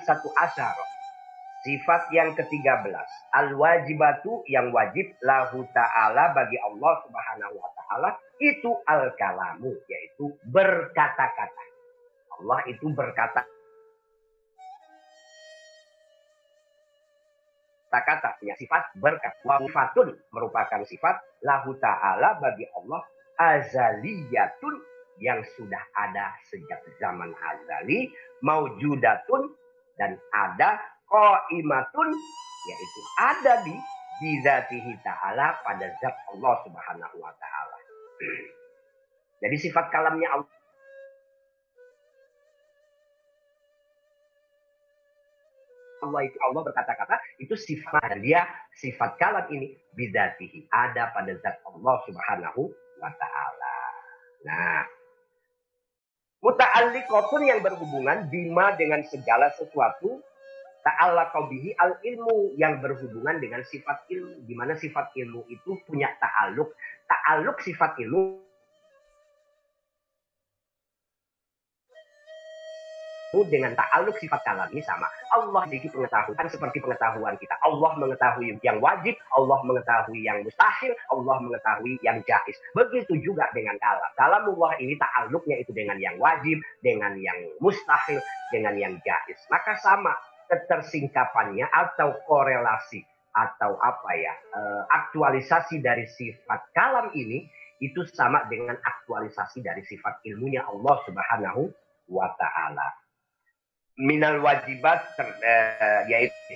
satu 0.08 0.30
asar 0.40 0.76
Sifat 1.60 2.08
yang 2.16 2.32
ke-13, 2.40 2.88
al-wajibatu 3.36 4.48
yang 4.48 4.72
wajib 4.72 5.12
lahu 5.20 5.68
ta'ala 5.76 6.32
bagi 6.32 6.56
Allah 6.56 6.94
Subhanahu 7.04 7.60
wa 7.60 7.70
taala 7.76 8.10
itu 8.40 8.72
al-kalamu 8.88 9.76
yaitu 9.92 10.32
berkata-kata. 10.48 11.66
Allah 12.40 12.64
itu 12.64 12.88
berkata 12.96 13.44
kata-kata 17.90 18.38
punya 18.38 18.54
sifat 18.62 18.94
berkat. 19.02 19.34
Wafatun 19.42 20.14
merupakan 20.30 20.86
sifat 20.86 21.18
lahu 21.42 21.74
ta'ala 21.82 22.38
bagi 22.38 22.70
Allah 22.78 23.02
azaliyatun 23.42 24.74
yang 25.20 25.42
sudah 25.58 25.82
ada 25.98 26.32
sejak 26.48 26.80
zaman 27.02 27.34
azali, 27.34 28.14
maujudatun 28.46 29.52
dan 29.98 30.16
ada 30.32 30.80
qaimatun 31.10 32.08
yaitu 32.70 33.02
ada 33.18 33.54
di 33.66 33.76
bizatihi 34.22 34.94
ta'ala 35.02 35.58
pada 35.66 35.90
zat 35.98 36.16
Allah 36.30 36.54
Subhanahu 36.64 37.18
wa 37.18 37.34
taala. 37.42 37.78
Jadi 39.42 39.56
sifat 39.58 39.90
kalamnya 39.90 40.30
Allah 40.30 40.59
Allah 46.04 46.22
itu 46.26 46.38
Allah 46.44 46.62
berkata-kata 46.66 47.16
itu 47.40 47.54
sifat 47.56 48.20
dia 48.24 48.48
sifat 48.76 49.20
kalam 49.20 49.46
ini 49.52 49.76
bidatihi 49.96 50.72
ada 50.72 51.12
pada 51.12 51.36
zat 51.40 51.60
Allah 51.68 51.96
Subhanahu 52.08 52.62
wa 53.00 53.12
taala. 53.16 53.78
Nah, 54.48 54.82
muta'alliqatun 56.44 57.42
yang 57.44 57.60
berhubungan 57.60 58.32
bima 58.32 58.76
dengan 58.80 59.04
segala 59.08 59.52
sesuatu 59.56 60.24
ta'ala 60.80 61.30
bihi 61.30 61.76
al 61.76 62.00
ilmu 62.02 62.56
yang 62.56 62.80
berhubungan 62.80 63.38
dengan 63.44 63.62
sifat 63.68 64.08
ilmu. 64.10 64.48
Di 64.48 64.54
mana 64.56 64.74
sifat 64.80 65.12
ilmu 65.14 65.46
itu 65.52 65.76
punya 65.84 66.08
ta'aluk 66.18 66.72
ta'aluk 67.06 67.60
sifat 67.62 68.00
ilmu 68.00 68.49
dengan 73.50 73.78
ta'aluk 73.78 74.18
sifat 74.18 74.42
kalam 74.42 74.70
ini 74.74 74.82
sama. 74.82 75.06
Allah 75.30 75.70
memiliki 75.70 75.94
pengetahuan 75.94 76.50
seperti 76.50 76.82
pengetahuan 76.82 77.38
kita. 77.38 77.54
Allah 77.62 77.92
mengetahui 78.02 78.58
yang 78.66 78.82
wajib, 78.82 79.14
Allah 79.38 79.60
mengetahui 79.62 80.20
yang 80.26 80.42
mustahil, 80.42 80.92
Allah 81.14 81.36
mengetahui 81.38 82.02
yang 82.02 82.18
jais. 82.26 82.58
Begitu 82.74 83.22
juga 83.22 83.46
dengan 83.54 83.78
kalam. 83.78 84.12
Kalam 84.18 84.44
Allah 84.58 84.72
ini 84.82 84.98
ta'aluknya 84.98 85.62
itu 85.62 85.72
dengan 85.78 86.02
yang 86.02 86.18
wajib, 86.18 86.58
dengan 86.82 87.14
yang 87.22 87.38
mustahil, 87.62 88.18
dengan 88.50 88.74
yang 88.74 88.98
jais. 89.06 89.40
Maka 89.54 89.78
sama 89.78 90.18
ketersingkapannya 90.50 91.70
atau 91.70 92.18
korelasi 92.26 93.06
atau 93.30 93.78
apa 93.78 94.12
ya 94.18 94.34
eh, 94.34 94.84
aktualisasi 94.90 95.86
dari 95.86 96.10
sifat 96.10 96.74
kalam 96.74 97.14
ini 97.14 97.46
itu 97.80 98.02
sama 98.10 98.44
dengan 98.50 98.76
aktualisasi 98.76 99.62
dari 99.62 99.86
sifat 99.86 100.26
ilmunya 100.26 100.66
Allah 100.66 100.98
Subhanahu 101.06 101.70
wa 102.10 102.28
taala 102.36 102.90
minal 104.00 104.40
wajibat 104.40 105.04
ter, 105.20 105.28
uh, 105.28 106.02
yaitu 106.08 106.56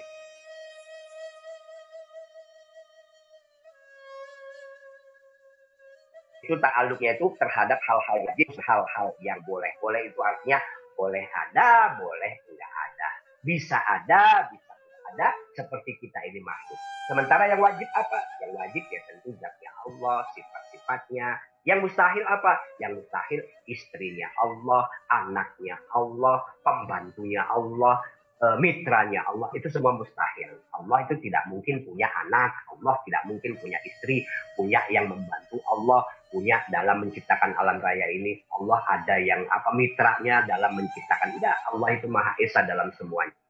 itu 6.43 6.59
ta'aluknya 6.59 7.15
itu 7.15 7.31
terhadap 7.39 7.79
hal-hal 7.87 8.19
wajib, 8.27 8.51
hal-hal 8.67 9.07
yang 9.23 9.39
boleh. 9.47 9.71
Boleh 9.79 10.11
itu 10.11 10.19
artinya 10.19 10.59
boleh 10.99 11.23
ada, 11.31 11.95
boleh 11.95 12.33
tidak 12.43 12.71
ada. 12.71 13.09
Bisa 13.39 13.79
ada, 13.79 14.51
bisa 14.51 14.72
ada, 15.13 15.29
seperti 15.53 16.01
kita 16.01 16.19
ini 16.25 16.41
masuk. 16.41 16.79
Sementara 17.05 17.45
yang 17.45 17.61
wajib 17.61 17.85
apa? 17.93 18.19
Yang 18.41 18.51
wajib 18.57 18.83
ya 18.89 18.99
tentu 19.05 19.29
zatnya 19.37 19.71
Allah, 19.85 20.25
sifat-sifatnya, 20.33 21.27
yang 21.63 21.79
mustahil 21.79 22.23
apa? 22.27 22.59
Yang 22.81 23.03
mustahil 23.03 23.39
istrinya 23.71 24.27
Allah, 24.35 24.83
anaknya 25.07 25.79
Allah, 25.95 26.43
pembantunya 26.59 27.45
Allah, 27.47 28.03
e, 28.35 28.45
mitranya 28.59 29.23
Allah. 29.31 29.47
Itu 29.55 29.71
semua 29.71 29.95
mustahil. 29.95 30.59
Allah 30.75 31.07
itu 31.07 31.15
tidak 31.23 31.47
mungkin 31.47 31.87
punya 31.87 32.11
anak. 32.27 32.51
Allah 32.67 32.99
tidak 33.07 33.23
mungkin 33.31 33.55
punya 33.63 33.79
istri. 33.87 34.27
Punya 34.59 34.83
yang 34.91 35.07
membantu 35.07 35.63
Allah. 35.71 36.03
Punya 36.27 36.65
dalam 36.67 36.99
menciptakan 37.07 37.55
alam 37.55 37.79
raya 37.79 38.11
ini. 38.11 38.43
Allah 38.59 38.83
ada 38.89 39.15
yang 39.21 39.47
apa 39.47 39.71
mitranya 39.71 40.43
dalam 40.43 40.75
menciptakan. 40.75 41.31
Tidak. 41.39 41.57
Allah 41.71 41.89
itu 41.95 42.11
Maha 42.11 42.35
Esa 42.43 42.67
dalam 42.67 42.91
semuanya. 42.99 43.42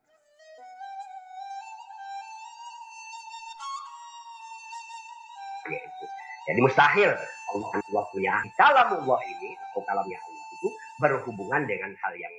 Jadi 6.44 6.60
mustahil 6.60 7.12
Allah 7.54 7.70
Allah 7.72 8.04
punya 8.12 8.32
Allah 8.36 9.20
ini 9.24 9.50
atau 9.72 9.82
kalamnya 9.88 10.20
Allah 10.20 10.44
itu 10.60 10.68
berhubungan 11.00 11.62
dengan 11.64 11.92
hal 12.04 12.14
yang 12.20 12.34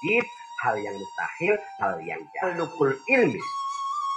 wajib, 0.00 0.24
hal 0.64 0.74
yang 0.80 0.96
mustahil, 0.96 1.54
hal 1.82 1.94
yang 2.04 2.20
jalukul 2.40 2.94
ilmi. 3.10 3.42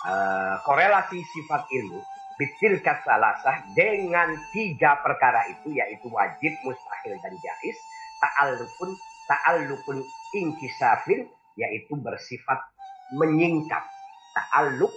Uh, 0.04 0.60
korelasi 0.68 1.24
sifat 1.24 1.64
ilmu 1.72 2.04
bitil 2.36 2.76
kasalasah 2.84 3.72
dengan 3.72 4.36
tiga 4.52 5.00
perkara 5.00 5.48
itu 5.48 5.72
yaitu 5.72 6.12
wajib, 6.12 6.52
mustahil 6.68 7.14
dan 7.24 7.34
jais 7.40 7.78
ta'allukun 8.20 8.92
ta'allukun 9.32 10.04
inkisafin 10.36 11.24
yaitu 11.56 11.94
bersifat 12.04 12.60
menyingkap 13.16 13.86
ta'alluk 14.34 14.94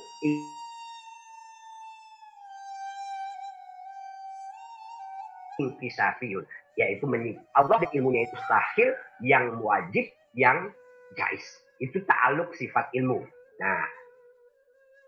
intisafiyun 5.56 6.44
yaitu 6.76 7.08
Allah 7.56 7.76
dan 7.80 7.90
ilmunya 7.96 8.28
itu 8.28 8.36
sahil 8.44 8.92
yang 9.24 9.56
wajib 9.64 10.04
yang 10.36 10.68
jais. 11.16 11.44
Itu 11.80 12.04
ta'aluk 12.04 12.52
sifat 12.52 12.92
ilmu. 12.92 13.24
Nah 13.60 13.84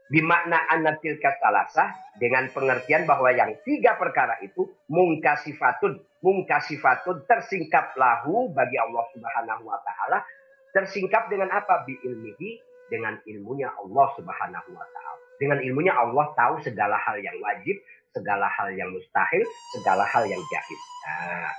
bimakna 0.08 0.56
anatil 0.72 1.20
katalasa 1.20 1.92
dengan 2.16 2.48
pengertian 2.48 3.04
bahwa 3.04 3.28
yang 3.28 3.52
tiga 3.60 4.00
perkara 4.00 4.40
itu 4.40 4.64
mungkasifatun 4.88 6.00
mungkasifatun 6.24 7.28
tersingkap 7.28 7.92
lahu 7.94 8.48
bagi 8.56 8.80
Allah 8.80 9.04
Subhanahu 9.12 9.68
wa 9.68 9.78
taala. 9.84 10.24
Tersingkap 10.72 11.28
dengan 11.32 11.52
apa? 11.52 11.84
Bi 11.84 11.96
ilmihi 12.00 12.67
dengan 12.88 13.20
ilmunya 13.28 13.68
Allah 13.72 14.06
Subhanahu 14.16 14.70
wa 14.72 14.86
taala 14.96 15.22
dengan 15.38 15.62
ilmunya 15.62 15.94
Allah 15.94 16.34
tahu 16.34 16.58
segala 16.66 16.98
hal 16.98 17.20
yang 17.22 17.36
wajib 17.38 17.78
segala 18.18 18.48
hal 18.50 18.72
yang 18.72 18.90
mustahil, 18.90 19.44
segala 19.78 20.04
hal 20.08 20.24
yang 20.26 20.40
jahil. 20.50 20.80
Nah, 21.06 21.50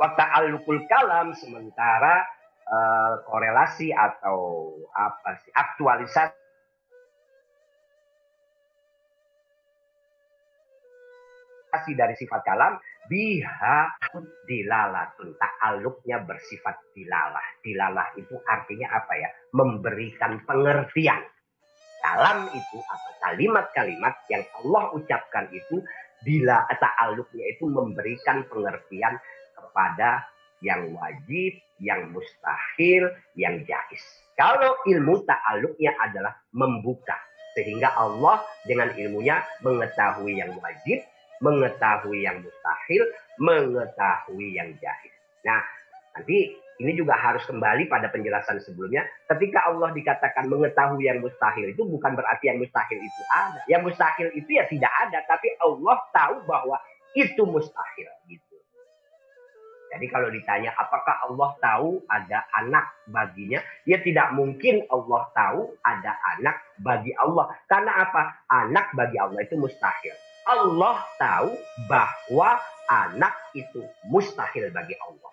waktu 0.00 0.24
alukul 0.24 0.80
kalam 0.88 1.36
sementara 1.36 2.24
uh, 2.64 3.20
korelasi 3.28 3.92
atau 3.92 4.72
apa 4.96 5.36
sih 5.44 5.52
aktualisasi 5.52 6.32
dari 11.94 12.14
sifat 12.18 12.40
kalam 12.42 12.80
biha 13.08 13.78
dilalatun 14.44 15.34
ta'aluknya 15.38 16.22
bersifat 16.26 16.76
dilalah 16.92 17.46
dilalah 17.64 18.06
itu 18.18 18.36
artinya 18.44 18.92
apa 19.00 19.12
ya 19.16 19.28
memberikan 19.56 20.42
pengertian 20.44 21.22
kalam 22.00 22.48
itu 22.52 22.78
atau 22.80 23.12
kalimat-kalimat 23.20 24.14
yang 24.32 24.44
Allah 24.62 24.84
ucapkan 24.96 25.46
itu 25.52 25.84
bila 26.24 26.64
ta'aluknya 26.68 27.44
itu 27.56 27.64
memberikan 27.68 28.44
pengertian 28.48 29.16
kepada 29.56 30.28
yang 30.60 30.92
wajib, 30.92 31.56
yang 31.80 32.12
mustahil, 32.12 33.08
yang 33.36 33.64
jais. 33.64 34.04
Kalau 34.36 34.76
ilmu 34.84 35.24
ta'aluknya 35.24 35.96
adalah 35.96 36.36
membuka. 36.52 37.16
Sehingga 37.50 37.90
Allah 37.98 38.46
dengan 38.62 38.94
ilmunya 38.94 39.42
mengetahui 39.66 40.38
yang 40.38 40.54
wajib, 40.62 41.02
mengetahui 41.40 42.24
yang 42.24 42.40
mustahil, 42.44 43.02
mengetahui 43.40 44.48
yang 44.54 44.70
jais. 44.78 45.14
Nah, 45.44 45.60
nanti 46.16 46.54
ini 46.80 46.96
juga 46.96 47.12
harus 47.12 47.44
kembali 47.44 47.92
pada 47.92 48.08
penjelasan 48.08 48.56
sebelumnya. 48.64 49.04
Ketika 49.28 49.68
Allah 49.68 49.92
dikatakan 49.92 50.48
mengetahui 50.48 51.04
yang 51.04 51.20
mustahil 51.20 51.68
itu 51.68 51.84
bukan 51.84 52.16
berarti 52.16 52.48
yang 52.48 52.60
mustahil 52.60 52.96
itu 52.96 53.22
ada. 53.28 53.60
Yang 53.68 53.92
mustahil 53.92 54.28
itu 54.32 54.50
ya 54.56 54.64
tidak 54.64 54.92
ada, 55.08 55.20
tapi 55.28 55.52
Allah 55.60 55.96
tahu 56.12 56.34
bahwa 56.48 56.76
itu 57.12 57.42
mustahil 57.44 58.08
gitu. 58.28 58.56
Jadi 59.90 60.06
kalau 60.06 60.30
ditanya 60.30 60.70
apakah 60.78 61.26
Allah 61.26 61.50
tahu 61.58 61.98
ada 62.06 62.46
anak 62.54 62.94
baginya, 63.10 63.58
ya 63.82 63.98
tidak 63.98 64.32
mungkin 64.38 64.86
Allah 64.86 65.26
tahu 65.34 65.74
ada 65.82 66.14
anak 66.38 66.62
bagi 66.78 67.10
Allah. 67.18 67.50
Karena 67.66 68.08
apa? 68.08 68.46
Anak 68.46 68.94
bagi 68.94 69.18
Allah 69.18 69.42
itu 69.42 69.58
mustahil. 69.58 70.14
Allah 70.50 71.06
tahu 71.14 71.50
bahwa 71.86 72.58
anak 72.90 73.34
itu 73.54 73.86
mustahil 74.10 74.74
bagi 74.74 74.98
Allah. 74.98 75.30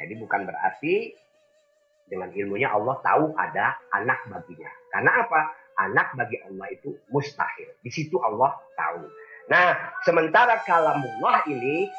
Jadi 0.00 0.14
bukan 0.18 0.48
berarti 0.48 1.14
dengan 2.08 2.32
ilmunya 2.32 2.72
Allah 2.72 2.96
tahu 3.04 3.36
ada 3.36 3.78
anak 3.94 4.24
baginya. 4.28 4.72
Karena 4.90 5.10
apa? 5.24 5.40
Anak 5.74 6.14
bagi 6.14 6.38
Allah 6.40 6.66
itu 6.72 6.96
mustahil. 7.10 7.68
Di 7.82 7.90
situ 7.90 8.16
Allah 8.22 8.54
tahu. 8.78 9.04
Nah, 9.50 9.76
sementara 10.06 10.62
kalamullah 10.62 11.44
ini 11.50 11.90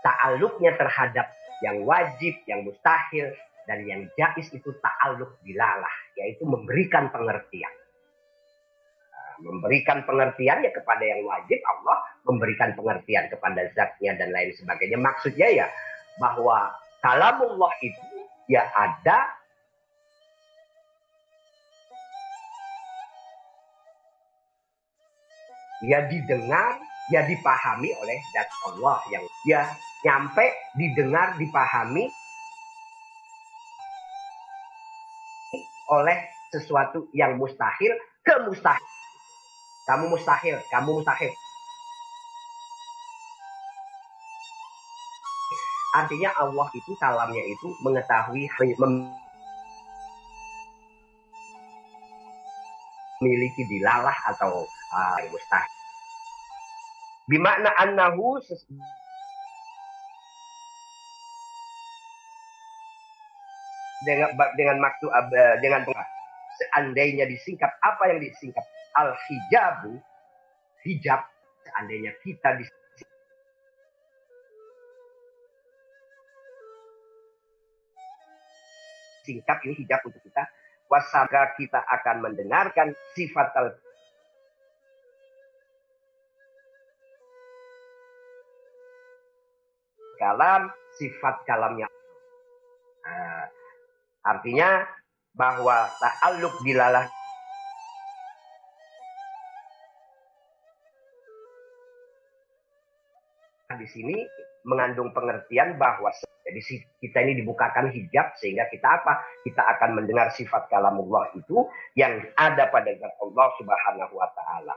ta'aluknya 0.00 0.78
terhadap 0.78 1.26
yang 1.60 1.82
wajib, 1.84 2.36
yang 2.46 2.62
mustahil, 2.64 3.34
dan 3.64 3.82
yang 3.88 4.06
jais 4.14 4.48
itu 4.54 4.70
ta'aluk 4.78 5.36
dilalah. 5.42 5.94
Yaitu 6.14 6.46
memberikan 6.46 7.10
pengertian. 7.10 7.72
Memberikan 9.42 10.06
pengertian 10.06 10.62
ya 10.62 10.70
kepada 10.70 11.02
yang 11.02 11.26
wajib, 11.26 11.58
Allah 11.66 11.98
memberikan 12.24 12.72
pengertian 12.78 13.26
kepada 13.32 13.66
zatnya 13.74 14.14
dan 14.18 14.30
lain 14.30 14.54
sebagainya. 14.54 14.98
Maksudnya 15.00 15.48
ya 15.50 15.66
bahwa 16.22 16.70
kalamullah 17.02 17.72
itu 17.82 18.04
ya 18.46 18.64
ada 18.72 19.18
ya 25.84 26.06
didengar, 26.08 26.80
ya 27.12 27.20
dipahami 27.28 27.90
oleh 27.92 28.18
zat 28.32 28.48
Allah 28.72 28.98
yang 29.12 29.24
ya 29.44 29.62
nyampe 30.04 30.46
didengar, 30.76 31.36
dipahami 31.36 32.08
oleh 35.92 36.18
sesuatu 36.48 37.10
yang 37.12 37.36
mustahil 37.36 37.92
ke 38.24 38.34
mustahil. 38.48 38.93
Kamu 39.84 40.08
mustahil, 40.08 40.56
kamu 40.72 40.96
mustahil. 40.96 41.32
Artinya 45.94 46.32
Allah 46.40 46.68
itu 46.74 46.90
kalamnya 46.98 47.44
itu 47.44 47.68
mengetahui 47.84 48.48
memiliki 53.20 53.62
dilalah 53.68 54.16
atau 54.34 54.64
uh, 54.90 55.18
mustahil. 55.28 55.72
Bimakna 57.28 57.72
annahu 57.76 58.40
dengan 64.04 64.28
dengan 64.56 64.76
maksud 64.80 65.08
uh, 65.08 65.56
dengan 65.60 65.88
seandainya 66.56 67.28
disingkat 67.28 67.70
apa 67.80 68.12
yang 68.12 68.20
disingkat 68.20 68.64
al 68.94 69.14
hijabu 69.26 69.98
hijab 70.86 71.20
seandainya 71.66 72.14
kita 72.22 72.54
di 72.58 72.64
singkat 79.24 79.58
ini 79.64 79.74
hijab 79.82 80.04
untuk 80.04 80.20
kita. 80.20 80.44
Wasaka 80.84 81.56
kita 81.56 81.80
akan 81.80 82.28
mendengarkan 82.28 82.92
sifat 83.16 83.48
al 83.56 83.72
kalam 90.20 90.70
sifat 90.94 91.42
kalamnya. 91.48 91.88
Nah, 93.04 93.48
artinya 94.24 94.86
bahwa 95.34 95.90
ta'aluk 95.98 96.62
dilalah 96.62 97.10
di 103.78 103.86
sini 103.88 104.16
mengandung 104.64 105.12
pengertian 105.12 105.76
bahwa 105.76 106.08
jadi 106.44 106.60
kita 107.00 107.18
ini 107.24 107.40
dibukakan 107.40 107.88
hijab 107.88 108.36
sehingga 108.36 108.68
kita 108.68 108.84
apa? 108.84 109.16
Kita 109.42 109.64
akan 109.64 109.96
mendengar 109.96 110.28
sifat 110.36 110.68
kalamullah 110.68 111.32
itu 111.32 111.64
yang 111.96 112.20
ada 112.36 112.68
pada 112.68 112.92
zat 112.92 113.14
Allah 113.16 113.48
Subhanahu 113.56 114.14
wa 114.14 114.28
taala. 114.36 114.76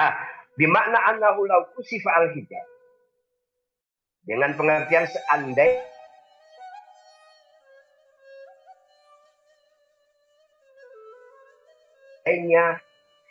Ah, 0.00 0.16
bimakna 0.56 0.96
annahu 1.12 1.44
law 1.44 1.68
kusifa 1.76 2.08
al 2.08 2.32
hijab. 2.32 2.66
Dengan 4.24 4.56
pengertian 4.56 5.08
seandainya 5.08 5.80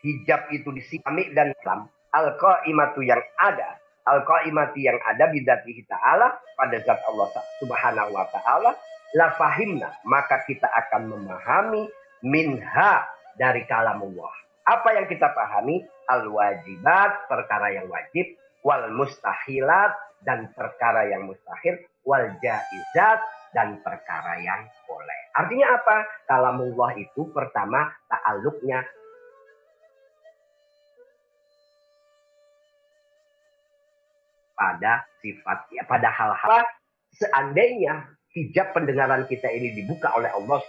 hijab 0.01 0.49
itu 0.53 0.69
disipami 0.73 1.33
dan 1.33 1.53
Islam 1.53 1.89
al-qaimatu 2.13 3.05
yang 3.05 3.21
ada 3.37 3.77
al-qaimati 4.07 4.87
yang 4.87 4.97
ada 5.03 5.27
bidatihi 5.27 5.83
ta'ala 5.85 6.39
pada 6.55 6.75
zat 6.81 6.99
Allah 7.11 7.27
subhanahu 7.59 8.09
wa 8.15 8.25
ta'ala 8.31 8.71
la 9.15 9.27
fahimna 9.35 9.91
maka 10.07 10.43
kita 10.47 10.67
akan 10.67 11.11
memahami 11.11 11.87
minha 12.23 13.03
dari 13.35 13.67
kalamullah 13.67 14.47
apa 14.67 14.99
yang 14.99 15.07
kita 15.07 15.31
pahami? 15.31 15.79
Al 16.11 16.27
wajibat 16.27 17.31
perkara 17.31 17.71
yang 17.71 17.87
wajib 17.87 18.35
wal 18.67 18.91
mustahilat 18.91 19.95
dan 20.27 20.51
perkara 20.51 21.07
yang 21.07 21.23
mustahil 21.23 21.79
wal 22.03 22.27
jaizat 22.43 23.19
dan 23.55 23.79
perkara 23.79 24.43
yang 24.43 24.67
boleh. 24.83 25.19
Artinya 25.39 25.71
apa? 25.71 25.97
Kalamullah 26.27 26.99
itu 26.99 27.31
pertama 27.31 27.95
ta'aluknya 28.11 28.83
pada 34.57 35.05
sifat 35.21 35.69
ya 35.69 35.85
pada 35.85 36.09
hal-hal. 36.09 36.65
Seandainya 37.13 38.09
hijab 38.33 38.73
pendengaran 38.73 39.29
kita 39.29 39.47
ini 39.53 39.77
dibuka 39.77 40.09
oleh 40.17 40.33
Allah. 40.33 40.59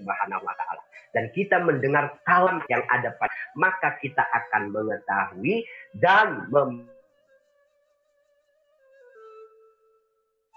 Subhanahu 0.00 0.42
wa 0.42 0.54
taala. 0.56 0.82
Dan 1.12 1.28
kita 1.36 1.60
mendengar 1.60 2.16
kalam 2.24 2.64
yang 2.72 2.80
ada 2.88 3.12
pada 3.20 3.36
maka 3.52 4.00
kita 4.00 4.24
akan 4.24 4.72
mengetahui 4.72 5.68
dan 6.00 6.48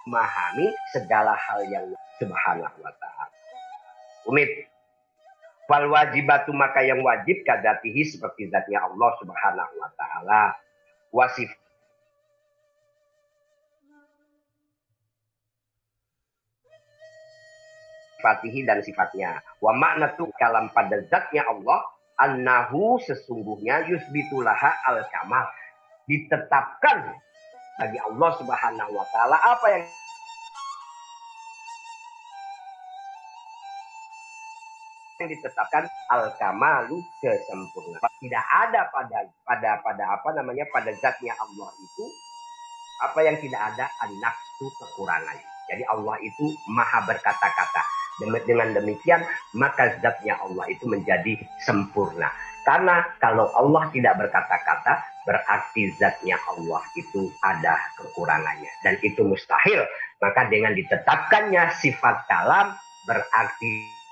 memahami 0.08 0.72
segala 0.96 1.36
hal 1.36 1.60
yang 1.68 1.86
subhanahu 2.24 2.78
wa 2.80 2.94
ta'ala. 2.96 3.28
Umid 4.32 4.48
Fal 5.66 5.90
wajibatu 5.90 6.54
maka 6.54 6.86
yang 6.86 7.02
wajib 7.02 7.42
kadatihi 7.42 8.06
seperti 8.06 8.54
zatnya 8.54 8.86
Allah 8.86 9.10
subhanahu 9.18 9.74
wa 9.82 9.90
ta'ala. 9.98 10.44
Wasif 11.10 11.50
sifatihi 18.26 18.66
dan 18.66 18.82
sifatnya. 18.82 19.46
Wa 19.62 19.70
makna 19.78 20.18
tu 20.18 20.26
kalam 20.42 20.74
pada 20.74 20.98
zatnya 21.06 21.46
Allah 21.46 21.86
annahu 22.18 22.98
sesungguhnya 23.06 23.86
yusbitulaha 23.86 24.90
al 24.90 25.06
kamal 25.14 25.46
ditetapkan 26.10 27.14
bagi 27.78 28.00
Allah 28.02 28.30
Subhanahu 28.40 28.92
wa 28.96 29.06
taala 29.14 29.36
apa 29.36 29.66
yang 29.78 29.86
yang 35.26 35.34
ditetapkan 35.34 35.90
al 36.14 36.30
kamalu 36.38 37.02
kesempurnaan. 37.18 38.14
Tidak 38.22 38.46
ada 38.46 38.86
pada 38.94 39.26
pada 39.42 39.72
pada 39.82 40.04
apa 40.14 40.30
namanya 40.38 40.70
pada 40.70 40.94
zatnya 41.02 41.34
Allah 41.42 41.74
itu 41.82 42.06
apa 43.02 43.20
yang 43.26 43.36
tidak 43.42 43.74
ada 43.74 43.90
an-nafsu 44.06 44.70
kekurangan. 44.78 45.36
Jadi 45.66 45.84
Allah 45.90 46.16
itu 46.22 46.54
maha 46.70 47.02
berkata-kata. 47.10 47.82
Dengan 48.16 48.72
demikian 48.72 49.28
maka 49.60 50.00
zatnya 50.00 50.40
Allah 50.40 50.64
itu 50.72 50.88
menjadi 50.88 51.36
sempurna. 51.66 52.32
Karena 52.64 53.04
kalau 53.20 53.52
Allah 53.52 53.92
tidak 53.92 54.16
berkata-kata 54.16 55.04
berarti 55.28 55.92
zatnya 56.00 56.40
Allah 56.48 56.80
itu 56.96 57.28
ada 57.44 57.76
kekurangannya 58.00 58.72
dan 58.88 58.96
itu 59.04 59.26
mustahil. 59.26 59.84
Maka 60.24 60.48
dengan 60.48 60.72
ditetapkannya 60.72 61.76
sifat 61.76 62.24
kalam 62.32 62.72
berarti 63.04 64.05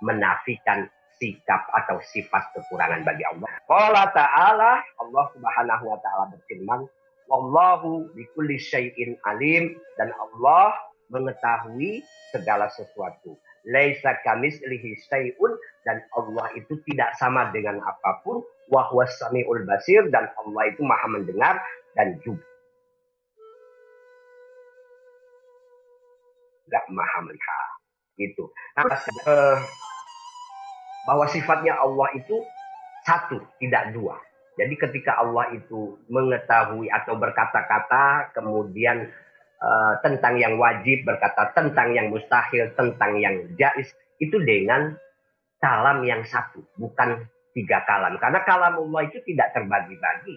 menafikan 0.00 0.88
sikap 1.20 1.68
atau 1.76 2.00
sifat 2.00 2.56
kekurangan 2.56 3.04
bagi 3.04 3.22
Allah. 3.28 3.48
Allah 3.68 4.06
Ta'ala, 4.16 4.72
Allah 4.80 5.24
Subhanahu 5.36 5.84
wa 5.84 5.98
taala 6.00 6.32
berfirman, 6.32 6.88
"Wallahu 7.28 8.08
bikulli 8.16 8.56
syai'in 8.56 9.20
alim" 9.28 9.76
dan 10.00 10.08
Allah 10.16 10.72
mengetahui 11.12 12.00
segala 12.32 12.72
sesuatu. 12.72 13.36
Laisa 13.68 14.16
kamislihi 14.24 14.96
syai'un 15.04 15.52
dan 15.84 16.00
Allah 16.16 16.48
itu 16.56 16.80
tidak 16.88 17.12
sama 17.20 17.52
dengan 17.52 17.76
apa 17.84 18.24
pun. 18.24 18.40
Wa 18.72 18.88
huwas 18.88 19.12
samiul 19.20 19.68
basir 19.68 20.08
dan 20.08 20.32
Allah 20.40 20.72
itu 20.72 20.80
Maha 20.80 21.06
mendengar 21.12 21.60
dan 21.92 22.16
juga 22.24 22.40
Maha 26.88 27.18
melihat. 27.28 27.68
Itu. 28.16 28.52
Nah, 28.76 28.84
uh, 29.28 29.58
bahwa 31.04 31.24
sifatnya 31.28 31.76
Allah 31.78 32.08
itu 32.16 32.36
satu, 33.04 33.40
tidak 33.60 33.96
dua. 33.96 34.16
Jadi 34.60 34.76
ketika 34.76 35.16
Allah 35.16 35.56
itu 35.56 35.96
mengetahui 36.12 36.92
atau 36.92 37.16
berkata-kata, 37.16 38.36
kemudian 38.36 39.08
uh, 39.56 39.94
tentang 40.04 40.36
yang 40.36 40.60
wajib, 40.60 41.08
berkata 41.08 41.48
tentang 41.56 41.96
yang 41.96 42.12
mustahil, 42.12 42.68
tentang 42.76 43.16
yang 43.16 43.56
jais, 43.56 43.88
itu 44.20 44.36
dengan 44.44 44.92
kalam 45.60 46.04
yang 46.04 46.28
satu, 46.28 46.60
bukan 46.76 47.24
tiga 47.56 47.82
kalam. 47.88 48.20
Karena 48.20 48.44
kalam 48.44 48.74
Allah 48.78 49.00
itu 49.08 49.18
tidak 49.24 49.56
terbagi-bagi. 49.56 50.36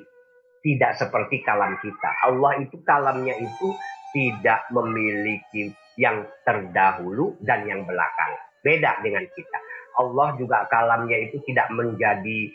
Tidak 0.63 0.95
seperti 0.95 1.43
kalam 1.43 1.76
kita. 1.84 2.12
Allah 2.23 2.63
itu 2.63 2.80
kalamnya 2.88 3.36
itu 3.36 3.67
tidak 4.15 4.63
memiliki 4.71 5.76
yang 5.99 6.23
terdahulu 6.47 7.36
dan 7.43 7.67
yang 7.67 7.84
belakang. 7.84 8.32
Beda 8.63 9.04
dengan 9.04 9.28
kita. 9.28 9.60
Allah 9.99 10.36
juga 10.39 10.65
kalamnya 10.69 11.17
itu 11.29 11.41
tidak 11.45 11.69
menjadi 11.73 12.51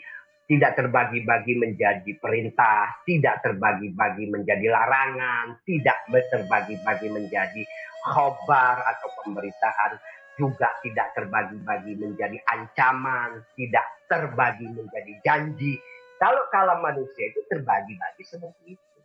tidak 0.49 0.81
terbagi-bagi 0.81 1.61
menjadi 1.61 2.11
perintah, 2.17 2.97
tidak 3.05 3.45
terbagi-bagi 3.45 4.33
menjadi 4.33 4.65
larangan, 4.65 5.61
tidak 5.61 6.01
terbagi-bagi 6.09 7.07
menjadi 7.13 7.61
khobar 8.01 8.81
atau 8.81 9.09
pemberitaan, 9.21 10.01
juga 10.41 10.73
tidak 10.81 11.13
terbagi-bagi 11.13 11.93
menjadi 12.01 12.41
ancaman, 12.49 13.45
tidak 13.53 13.85
terbagi 14.09 14.65
menjadi 14.73 15.13
janji. 15.21 15.77
Kalau 16.17 16.49
kalam 16.49 16.81
manusia 16.81 17.29
itu 17.29 17.45
terbagi-bagi 17.45 18.23
seperti 18.25 18.73
itu. 18.73 18.99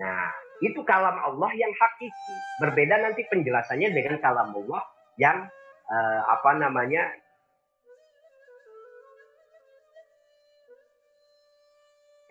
Nah, 0.00 0.32
itu 0.64 0.80
kalam 0.88 1.20
Allah 1.20 1.50
yang 1.52 1.70
hakiki. 1.74 2.36
Berbeda 2.64 2.96
nanti 3.02 3.28
penjelasannya 3.28 3.92
dengan 3.92 4.16
kalam 4.24 4.56
Allah 4.56 4.82
yang 5.20 5.46
uh, 5.90 6.20
apa 6.32 6.56
namanya 6.56 7.12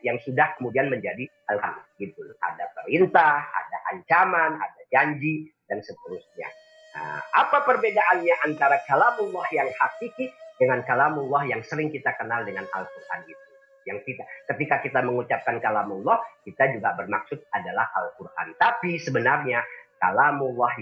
yang 0.06 0.18
sudah 0.22 0.54
kemudian 0.58 0.90
menjadi 0.92 1.26
al 1.50 1.58
gitu. 1.98 2.22
Ada 2.42 2.66
perintah, 2.74 3.42
ada 3.42 3.78
ancaman, 3.94 4.58
ada 4.62 4.82
janji 4.94 5.50
dan 5.66 5.82
seterusnya. 5.82 6.50
Nah, 6.98 7.22
apa 7.46 7.62
perbedaannya 7.62 8.36
antara 8.48 8.82
kalamullah 8.90 9.46
yang 9.54 9.70
hakiki 9.70 10.34
dengan 10.58 10.82
kalamullah 10.82 11.46
yang 11.46 11.62
sering 11.62 11.94
kita 11.94 12.10
kenal 12.18 12.42
dengan 12.42 12.66
Al-Quran 12.74 13.22
itu? 13.30 13.46
Yang 13.86 14.00
kita, 14.04 14.24
ketika 14.52 14.76
kita 14.84 15.00
mengucapkan 15.06 15.62
kalamullah, 15.62 16.20
kita 16.44 16.74
juga 16.74 16.98
bermaksud 16.98 17.40
adalah 17.54 17.88
Al-Quran. 17.96 18.58
Tapi 18.58 18.98
sebenarnya 18.98 19.62
kalamullah 20.02 20.74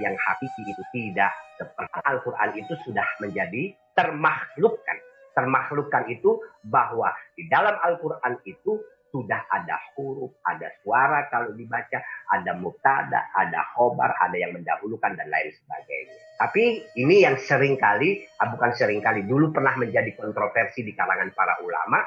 yang 0.00 0.14
hakiki 0.16 0.62
itu 0.66 0.82
tidak 0.94 1.32
seperti 1.58 1.98
Al-Quran 2.06 2.50
itu 2.58 2.74
sudah 2.86 3.06
menjadi 3.20 3.74
termakhlukkan. 3.96 4.98
Termakhlukkan 5.32 6.12
itu 6.12 6.36
bahwa 6.68 7.08
di 7.32 7.48
dalam 7.48 7.72
Al-Quran 7.80 8.36
itu 8.44 8.76
sudah 9.12 9.44
ada 9.52 9.76
huruf, 9.92 10.32
ada 10.48 10.72
suara 10.80 11.28
kalau 11.28 11.52
dibaca, 11.52 12.00
ada 12.32 12.52
mubtada, 12.56 13.28
ada 13.36 13.60
khobar, 13.76 14.16
ada 14.16 14.36
yang 14.40 14.56
mendahulukan 14.56 15.12
dan 15.12 15.28
lain 15.28 15.52
sebagainya. 15.52 16.16
Tapi 16.40 16.64
ini 16.96 17.20
yang 17.20 17.36
sering 17.36 17.76
kali, 17.76 18.24
ah, 18.40 18.48
bukan 18.48 18.72
sering 18.72 19.04
kali, 19.04 19.28
dulu 19.28 19.52
pernah 19.52 19.76
menjadi 19.76 20.16
kontroversi 20.16 20.80
di 20.80 20.96
kalangan 20.96 21.28
para 21.36 21.60
ulama. 21.60 22.00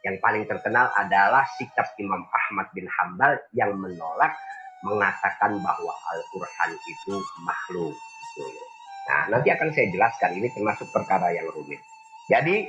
Yang 0.00 0.16
paling 0.24 0.44
terkenal 0.48 0.88
adalah 0.96 1.44
sikap 1.60 1.92
Imam 2.00 2.24
Ahmad 2.28 2.72
bin 2.72 2.88
Hambal 2.88 3.36
yang 3.52 3.76
menolak 3.76 4.32
mengatakan 4.80 5.60
bahwa 5.60 5.92
Al-Quran 6.12 6.70
itu 6.88 7.14
makhluk. 7.44 7.96
Nah, 9.08 9.22
nanti 9.32 9.48
akan 9.48 9.68
saya 9.72 9.88
jelaskan 9.88 10.36
ini 10.36 10.48
termasuk 10.52 10.88
perkara 10.92 11.32
yang 11.32 11.48
rumit. 11.54 11.80
Jadi, 12.28 12.68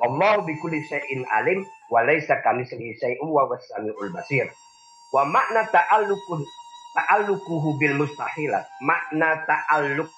Wallahu 0.00 0.48
bikulli 0.48 0.80
syai'in 0.88 1.28
alim 1.28 1.60
wa 1.92 2.00
laisa 2.00 2.40
kamitslihi 2.40 2.96
syai'un 2.96 3.28
wa 3.28 3.44
wasamiul 3.44 4.08
basir. 4.16 4.48
Wa 5.12 5.28
makna 5.28 5.68
ta'alluqun 5.68 6.40
ta'alluquhu 6.96 7.76
bil 7.76 8.00
mustahilat. 8.00 8.64
Makna 8.80 9.44
ta'alluq 9.44 10.08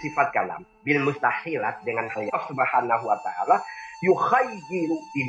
sifat 0.00 0.32
kalam 0.32 0.64
bil 0.82 1.04
mustahilat 1.04 1.84
dengan 1.84 2.08
hal 2.08 2.24
yang 2.26 2.42
subhanahu 2.48 3.04
wa 3.04 3.18
ta'ala 3.20 3.60
yukhayyiru 4.00 4.96
bi 5.12 5.22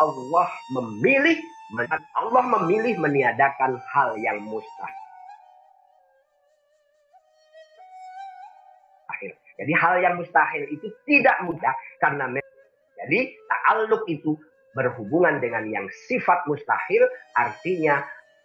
Allah 0.00 0.48
memilih 0.72 1.36
Allah 2.18 2.44
memilih 2.58 2.98
meniadakan 2.98 3.78
hal 3.94 4.18
yang 4.18 4.42
mustahil. 4.42 4.98
Jadi 9.60 9.72
hal 9.76 9.94
yang 10.00 10.16
mustahil 10.16 10.64
itu 10.72 10.88
tidak 11.04 11.36
mudah 11.44 11.76
karena 12.00 12.26
jadi 13.06 13.20
ta'aluk 13.48 14.08
itu 14.08 14.40
berhubungan 14.72 15.36
dengan 15.38 15.68
yang 15.68 15.86
sifat 16.08 16.48
mustahil 16.48 17.04
artinya 17.36 18.00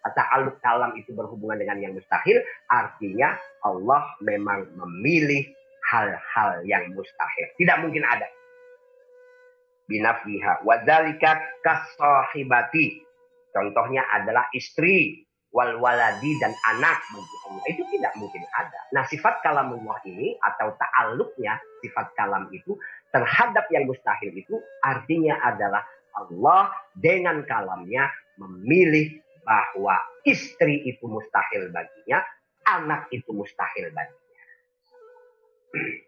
ta'aluk 0.05 0.59
kalam 0.61 0.93
itu 0.99 1.15
berhubungan 1.15 1.57
dengan 1.57 1.81
yang 1.81 1.93
mustahil 1.95 2.37
artinya 2.69 3.39
Allah 3.63 4.05
memang 4.21 4.69
memilih 4.75 5.49
hal-hal 5.89 6.61
yang 6.65 6.93
mustahil. 6.93 7.47
Tidak 7.57 7.77
mungkin 7.81 8.03
ada. 8.05 8.25
Binafiha. 9.85 10.65
Wadhalika 10.65 11.39
kasahibati. 11.61 13.01
Contohnya 13.53 14.03
adalah 14.11 14.49
istri, 14.51 15.25
wal 15.55 15.79
waladi 15.79 16.35
dan 16.43 16.51
anak 16.75 16.99
bagi 17.15 17.35
Allah. 17.47 17.63
Itu 17.71 17.83
tidak 17.87 18.13
mungkin 18.19 18.43
ada. 18.51 18.79
Nah 18.91 19.07
sifat 19.07 19.39
kalamullah 19.39 19.95
ini 20.03 20.35
atau 20.43 20.75
ta'aluknya 20.75 21.55
sifat 21.79 22.11
kalam 22.19 22.51
itu 22.51 22.75
terhadap 23.15 23.63
yang 23.71 23.87
mustahil 23.87 24.35
itu 24.35 24.59
artinya 24.83 25.39
adalah 25.39 25.87
Allah 26.11 26.75
dengan 26.91 27.47
kalamnya 27.47 28.11
memilih 28.35 29.23
bahwa 29.47 29.95
istri 30.27 30.83
itu 30.83 31.07
mustahil 31.07 31.71
baginya, 31.71 32.19
anak 32.67 33.07
itu 33.15 33.31
mustahil 33.31 33.87
baginya. 33.95 34.43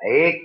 Baik, 0.00 0.36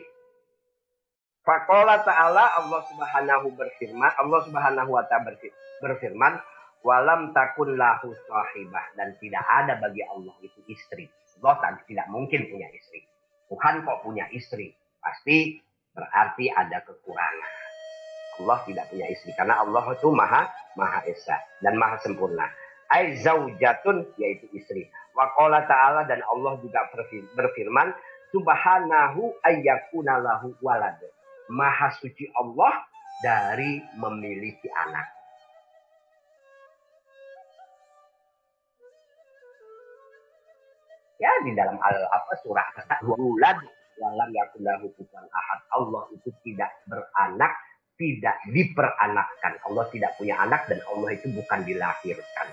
Fakola 1.50 2.06
ta'ala 2.06 2.62
Allah 2.62 2.82
subhanahu 2.94 3.58
berfirman, 3.58 4.12
Allah 4.22 4.40
subhanahu 4.46 4.94
wa 4.94 5.02
ta'ala 5.10 5.34
berfirman, 5.82 6.38
walam 6.86 7.34
takun 7.34 7.74
lahu 7.74 8.14
sahibah. 8.30 8.86
Dan 8.94 9.18
tidak 9.18 9.42
ada 9.50 9.82
bagi 9.82 10.06
Allah 10.06 10.38
itu 10.46 10.62
istri. 10.70 11.10
Allah 11.42 11.74
tidak 11.90 12.06
mungkin 12.14 12.54
punya 12.54 12.70
istri. 12.70 13.02
Tuhan 13.50 13.82
kok 13.82 14.06
punya 14.06 14.30
istri? 14.30 14.78
Pasti 15.02 15.58
berarti 15.98 16.54
ada 16.54 16.86
kekurangan. 16.86 17.54
Allah 18.46 18.58
tidak 18.70 18.86
punya 18.94 19.10
istri. 19.10 19.34
Karena 19.34 19.66
Allah 19.66 19.90
itu 19.90 20.06
maha, 20.14 20.46
maha 20.78 21.02
esa. 21.10 21.34
Dan 21.66 21.82
maha 21.82 21.98
sempurna. 22.06 22.46
Ay 22.94 23.18
zaujatun 23.26 24.06
yaitu 24.22 24.46
istri. 24.54 24.86
Wakola 25.18 25.66
ta'ala 25.66 26.06
dan 26.06 26.22
Allah 26.30 26.62
juga 26.62 26.86
berfirman, 27.34 27.90
subhanahu 28.30 29.34
ayyakuna 29.42 30.22
lahu 30.22 30.54
walad 30.62 31.02
maha 31.50 31.90
suci 31.98 32.30
Allah 32.38 32.86
dari 33.26 33.82
memiliki 33.98 34.70
anak. 34.70 35.08
Ya 41.20 41.34
di 41.44 41.52
dalam 41.52 41.76
al 41.84 42.00
apa 42.16 42.34
surah 42.40 42.64
bulan 43.04 43.60
walam 44.00 44.30
yakulahu 44.32 44.88
kufuwan 44.96 45.28
ahad. 45.28 45.60
Allah 45.76 46.08
itu 46.16 46.32
tidak 46.48 46.72
beranak, 46.88 47.52
tidak 48.00 48.40
diperanakkan. 48.48 49.60
Allah 49.68 49.86
tidak 49.92 50.16
punya 50.16 50.40
anak 50.40 50.64
dan 50.72 50.80
Allah 50.88 51.12
itu 51.12 51.28
bukan 51.36 51.68
dilahirkan. 51.68 52.48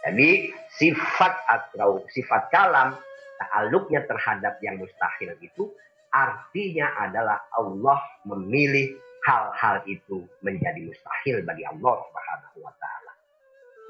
Jadi 0.00 0.50
sifat 0.74 1.34
atau 1.46 2.02
sifat 2.10 2.50
kalam 2.50 2.98
ta'aluknya 3.38 4.04
terhadap 4.10 4.58
yang 4.64 4.80
mustahil 4.80 5.36
itu 5.38 5.70
artinya 6.10 6.90
adalah 6.98 7.38
Allah 7.54 7.98
memilih 8.26 8.98
hal-hal 9.24 9.84
itu 9.86 10.26
menjadi 10.40 10.80
mustahil 10.82 11.44
bagi 11.46 11.64
Allah 11.66 11.94
Subhanahu 12.02 12.58
wa 12.64 12.72
taala. 12.80 13.12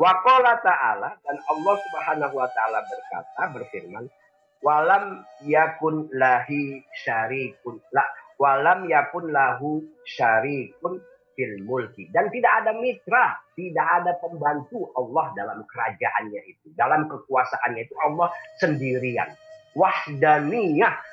Wa 0.01 0.13
ta'ala 0.65 1.11
dan 1.21 1.37
Allah 1.45 1.75
Subhanahu 1.77 2.35
wa 2.35 2.49
taala 2.53 2.79
berkata 2.89 3.43
berfirman, 3.53 4.05
"Walam 4.65 5.25
yakun 5.45 6.09
lahi 6.17 6.81
syarikun 7.05 7.81
la 7.93 8.05
walam 8.41 8.89
yakun 8.89 9.29
lahu 9.29 9.85
syarikun 10.09 11.01
fil 11.37 11.57
mulki." 11.69 12.09
Dan 12.11 12.33
tidak 12.33 12.65
ada 12.65 12.73
mitra, 12.77 13.39
tidak 13.55 13.87
ada 14.01 14.13
pembantu 14.19 14.89
Allah 14.97 15.37
dalam 15.37 15.63
kerajaannya 15.69 16.43
itu, 16.49 16.73
dalam 16.75 17.07
kekuasaannya 17.07 17.85
itu 17.85 17.95
Allah 18.01 18.33
sendirian. 18.57 19.31
Wahdaniyah 19.71 21.10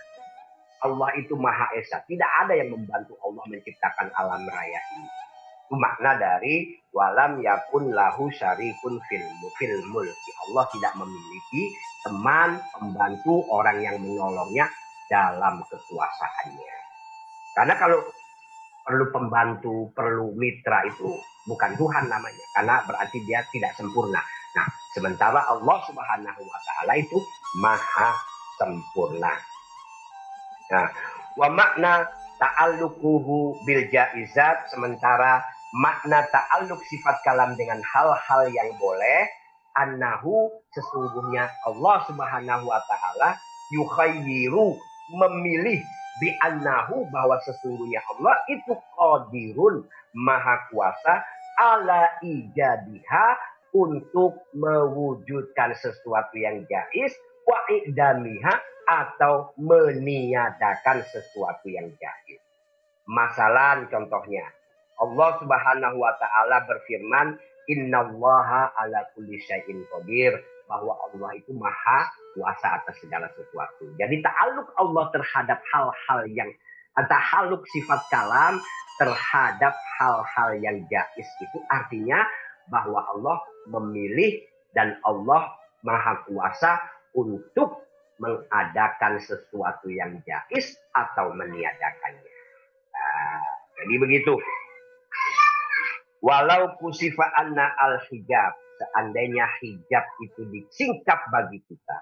Allah 0.85 1.09
itu 1.17 1.33
Maha 1.33 1.73
Esa. 1.73 2.03
Tidak 2.05 2.31
ada 2.45 2.53
yang 2.53 2.73
membantu 2.73 3.17
Allah 3.25 3.43
menciptakan 3.49 4.13
alam 4.13 4.43
raya 4.45 4.81
ini. 4.97 5.09
Makna 5.67 6.15
dari 6.15 6.79
walam 6.95 7.43
yakun 7.43 7.91
lahu 7.91 8.31
syarikun 8.31 8.95
fil, 9.11 9.25
fil 9.59 9.77
mulki. 9.91 10.31
Allah 10.47 10.63
tidak 10.71 10.93
memiliki 10.95 11.75
teman, 12.07 12.55
pembantu, 12.71 13.43
orang 13.51 13.83
yang 13.83 13.99
menolongnya 13.99 14.71
dalam 15.11 15.59
kekuasaannya. 15.67 16.75
Karena 17.51 17.73
kalau 17.75 17.99
perlu 18.87 19.11
pembantu, 19.11 19.91
perlu 19.91 20.31
mitra 20.39 20.87
itu 20.87 21.11
bukan 21.43 21.75
Tuhan 21.75 22.07
namanya. 22.07 22.45
Karena 22.55 22.75
berarti 22.87 23.17
dia 23.27 23.43
tidak 23.51 23.75
sempurna. 23.75 24.23
Nah, 24.55 24.67
sementara 24.95 25.43
Allah 25.51 25.77
subhanahu 25.83 26.41
wa 26.47 26.59
ta'ala 26.63 26.93
itu 26.95 27.19
maha 27.59 28.15
sempurna. 28.55 29.35
Nah, 30.67 30.87
wa 31.39 31.47
makna 31.53 32.07
ta'alluquhu 32.37 33.65
bil 33.65 33.83
jaizat 33.89 34.69
sementara 34.69 35.41
makna 35.79 36.23
ta'alluq 36.27 36.79
sifat 36.87 37.23
kalam 37.25 37.55
dengan 37.55 37.81
hal-hal 37.81 38.51
yang 38.51 38.69
boleh 38.77 39.27
annahu 39.77 40.49
sesungguhnya 40.73 41.49
Allah 41.65 41.97
Subhanahu 42.09 42.65
wa 42.65 42.81
taala 42.89 43.37
yukhayyiru 43.73 44.77
memilih 45.13 45.79
bi 46.17 46.29
annahu 46.41 47.05
bahwa 47.13 47.37
sesungguhnya 47.45 48.01
Allah 48.17 48.35
itu 48.49 48.73
qadirun 48.97 49.85
maha 50.17 50.65
kuasa 50.73 51.21
ala 51.61 52.09
ijadiha 52.25 53.27
untuk 53.77 54.49
mewujudkan 54.57 55.77
sesuatu 55.77 56.35
yang 56.39 56.65
jais 56.65 57.13
wa 57.47 57.59
idamiha 57.71 58.55
atau 58.87 59.55
meniadakan 59.55 61.03
sesuatu 61.07 61.67
yang 61.71 61.87
jais. 61.95 62.43
Masalah 63.07 63.87
contohnya 63.87 64.43
Allah 64.99 65.29
Subhanahu 65.39 65.97
wa 65.99 66.13
taala 66.19 66.67
berfirman 66.67 67.39
innallaha 67.71 68.75
ala 68.75 69.07
kulli 69.15 69.39
syai'in 69.39 69.83
qadir 69.87 70.35
bahwa 70.67 70.99
Allah 71.07 71.31
itu 71.39 71.55
maha 71.55 72.11
kuasa 72.35 72.83
atas 72.83 72.99
segala 72.99 73.31
sesuatu. 73.31 73.87
Jadi 73.95 74.19
ta'aluk 74.19 74.67
Allah 74.75 75.07
terhadap 75.15 75.63
hal-hal 75.71 76.27
yang 76.27 76.51
atau 76.97 77.19
haluk 77.19 77.63
sifat 77.71 78.01
kalam 78.11 78.59
terhadap 78.97 79.77
hal-hal 80.01 80.49
yang 80.59 80.81
jais 80.89 81.29
itu 81.39 81.57
artinya 81.69 82.25
bahwa 82.67 83.05
Allah 83.05 83.37
memilih 83.69 84.43
dan 84.73 84.97
Allah 85.05 85.53
maha 85.85 86.25
kuasa 86.25 86.81
untuk 87.17 87.89
mengadakan 88.21 89.17
sesuatu 89.21 89.89
yang 89.89 90.21
jais 90.25 90.77
atau 90.93 91.33
meniadakannya. 91.33 92.33
Nah, 92.93 93.41
jadi 93.81 93.95
begitu. 93.97 94.33
Walau 96.21 96.77
kusifa 96.81 97.29
anna 97.37 97.77
al 97.77 98.01
hijab, 98.09 98.53
seandainya 98.81 99.45
hijab 99.61 100.05
itu 100.25 100.49
disingkap 100.49 101.29
bagi 101.29 101.61
kita, 101.61 101.97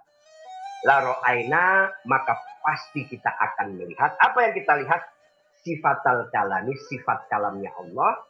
laro 0.87 1.19
aina 1.27 1.91
maka 2.07 2.39
pasti 2.63 3.03
kita 3.09 3.27
akan 3.27 3.75
melihat 3.75 4.15
apa 4.21 4.37
yang 4.39 4.53
kita 4.55 4.73
lihat 4.85 5.01
sifat 5.65 5.99
al 6.05 6.29
kalami 6.29 6.77
sifat 6.87 7.25
kalamnya 7.27 7.73
Allah 7.75 8.21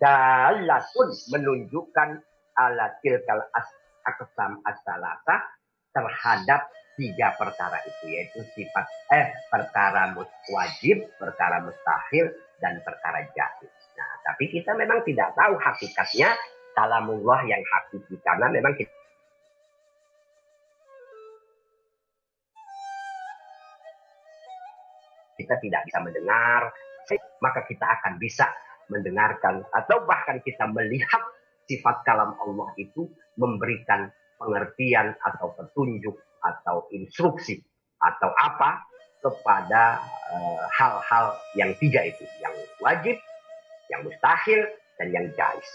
dalatun 0.00 1.08
menunjukkan 1.36 2.18
ala 2.58 2.96
tilkal 3.04 3.44
as 3.52 3.68
aksam 4.08 4.58
asalasa 4.64 5.57
terhadap 5.98 6.70
tiga 6.94 7.34
perkara 7.34 7.78
itu 7.86 8.04
yaitu 8.10 8.42
sifat 8.54 8.86
eh 9.10 9.34
perkara 9.50 10.14
wajib, 10.50 11.02
perkara 11.18 11.62
mustahil 11.62 12.30
dan 12.62 12.78
perkara 12.82 13.26
jahil. 13.34 13.70
Nah, 13.98 14.10
tapi 14.26 14.50
kita 14.50 14.74
memang 14.78 15.02
tidak 15.02 15.34
tahu 15.34 15.58
hakikatnya 15.58 16.34
kalamullah 16.74 17.42
yang 17.46 17.62
hakiki 17.62 18.18
karena 18.22 18.46
memang 18.50 18.74
kita 18.78 18.94
kita 25.38 25.54
tidak 25.62 25.80
bisa 25.86 25.98
mendengar, 26.02 26.62
maka 27.38 27.62
kita 27.66 27.86
akan 27.86 28.18
bisa 28.18 28.46
mendengarkan 28.90 29.62
atau 29.70 30.02
bahkan 30.02 30.42
kita 30.42 30.66
melihat 30.66 31.22
sifat 31.70 32.02
kalam 32.02 32.34
Allah 32.42 32.74
itu 32.74 33.06
memberikan 33.38 34.10
pengertian 34.38 35.18
atau 35.20 35.52
petunjuk 35.58 36.14
atau 36.40 36.86
instruksi 36.94 37.60
atau 37.98 38.30
apa 38.38 38.86
kepada 39.18 39.98
eh, 40.30 40.64
hal-hal 40.78 41.34
uh, 41.34 41.38
yang 41.58 41.74
tiga 41.82 42.06
itu, 42.06 42.22
yang 42.38 42.54
wajib, 42.78 43.18
yang 43.90 44.00
mustahil, 44.06 44.62
dan 44.98 45.08
yang 45.10 45.26
jais. 45.34 45.70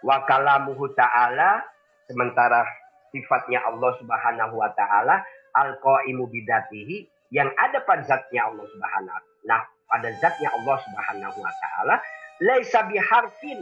Wa 0.00 0.24
kalamuhu 0.24 0.88
ta'ala, 0.96 1.60
sementara 2.08 2.64
sifatnya 3.12 3.60
Allah 3.68 3.92
subhanahu 4.00 4.54
wa 4.56 4.72
ta'ala, 4.72 5.20
al-qa'imu 5.52 6.24
bidatihi, 6.32 7.04
yang 7.30 7.52
ada 7.60 7.84
pada 7.84 8.02
zatnya 8.08 8.48
Allah 8.48 8.64
subhanahu 8.64 9.20
Nah, 9.44 9.60
pada 9.88 10.08
zatnya 10.20 10.48
Allah 10.52 10.76
subhanahu 10.80 11.36
wa 11.36 11.52
ta'ala, 11.52 11.94
laisa 12.40 12.88
biharfin, 12.88 13.60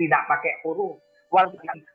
tidak 0.00 0.24
pakai 0.24 0.64
huruf. 0.64 0.96
Wal 1.30 1.46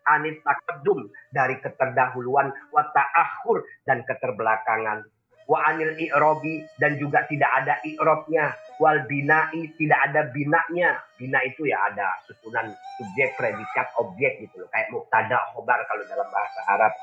anit 0.07 0.39
takadum 0.47 1.11
dari 1.33 1.59
keterdahuluan 1.59 2.53
wa 2.71 2.83
ta'akhur 2.93 3.65
dan 3.83 4.05
keterbelakangan. 4.07 5.03
Wa 5.45 5.75
anil 5.75 5.93
i'robi 5.99 6.63
dan 6.79 6.95
juga 6.95 7.27
tidak 7.27 7.51
ada 7.51 7.81
i'robnya. 7.83 8.55
Wal 8.79 9.03
binai 9.09 9.75
tidak 9.75 9.99
ada 10.07 10.31
binaknya 10.31 10.95
bina 11.19 11.39
itu 11.43 11.67
ya 11.67 11.83
ada 11.91 12.07
susunan 12.29 12.71
subjek 12.95 13.35
predikat 13.35 13.91
objek 13.99 14.39
gitu 14.47 14.63
loh. 14.63 14.69
Kayak 14.71 14.93
muktada 14.95 15.37
khobar 15.51 15.83
kalau 15.89 16.03
dalam 16.07 16.29
bahasa 16.31 16.59
Arab. 16.71 16.93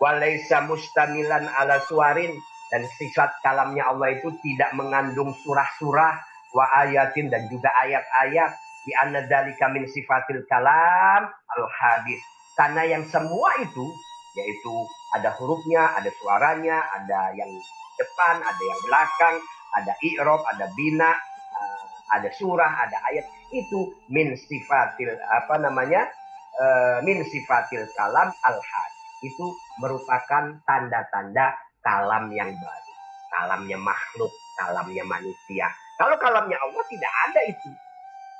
Walaisa 0.00 0.64
mustamilan 0.64 1.44
ala 1.60 1.78
suarin 1.84 2.32
dan 2.72 2.82
sifat 2.96 3.30
kalamnya 3.44 3.86
Allah 3.86 4.16
itu 4.16 4.32
tidak 4.40 4.72
mengandung 4.74 5.30
surah-surah 5.44 6.14
wa 6.54 6.64
ayatin 6.82 7.28
dan 7.28 7.46
juga 7.46 7.70
ayat-ayat 7.82 8.63
di 8.84 8.92
anna 9.00 9.24
dalika 9.24 9.72
min 9.72 9.88
sifatil 9.88 10.44
kalam 10.46 11.28
al 11.28 11.64
hadis 11.68 12.20
karena 12.54 12.86
yang 12.86 13.04
semua 13.10 13.50
itu 13.58 13.86
yaitu 14.34 14.74
ada 15.14 15.30
hurufnya, 15.38 15.94
ada 15.94 16.10
suaranya, 16.18 16.82
ada 16.90 17.30
yang 17.38 17.50
depan, 17.94 18.42
ada 18.42 18.62
yang 18.62 18.80
belakang, 18.82 19.36
ada 19.78 19.92
i'rob, 20.02 20.42
ada 20.50 20.66
bina, 20.74 21.14
eh, 21.54 21.82
ada 22.18 22.28
surah, 22.34 22.72
ada 22.86 22.98
ayat. 23.10 23.26
Itu 23.54 23.94
min 24.10 24.34
sifatil 24.34 25.14
apa 25.30 25.54
namanya? 25.62 26.10
Eh, 26.54 26.98
min 27.06 27.22
sifatil 27.22 27.86
kalam 27.94 28.30
al 28.30 28.58
had. 28.58 28.92
Itu 29.22 29.54
merupakan 29.78 30.58
tanda-tanda 30.66 31.54
kalam 31.82 32.30
yang 32.34 32.50
baru. 32.50 32.92
Kalamnya 33.34 33.78
makhluk, 33.78 34.30
kalamnya 34.58 35.02
manusia. 35.06 35.70
Kalau 35.98 36.18
kalamnya 36.18 36.58
Allah 36.58 36.84
tidak 36.90 37.12
ada 37.30 37.40
itu. 37.46 37.70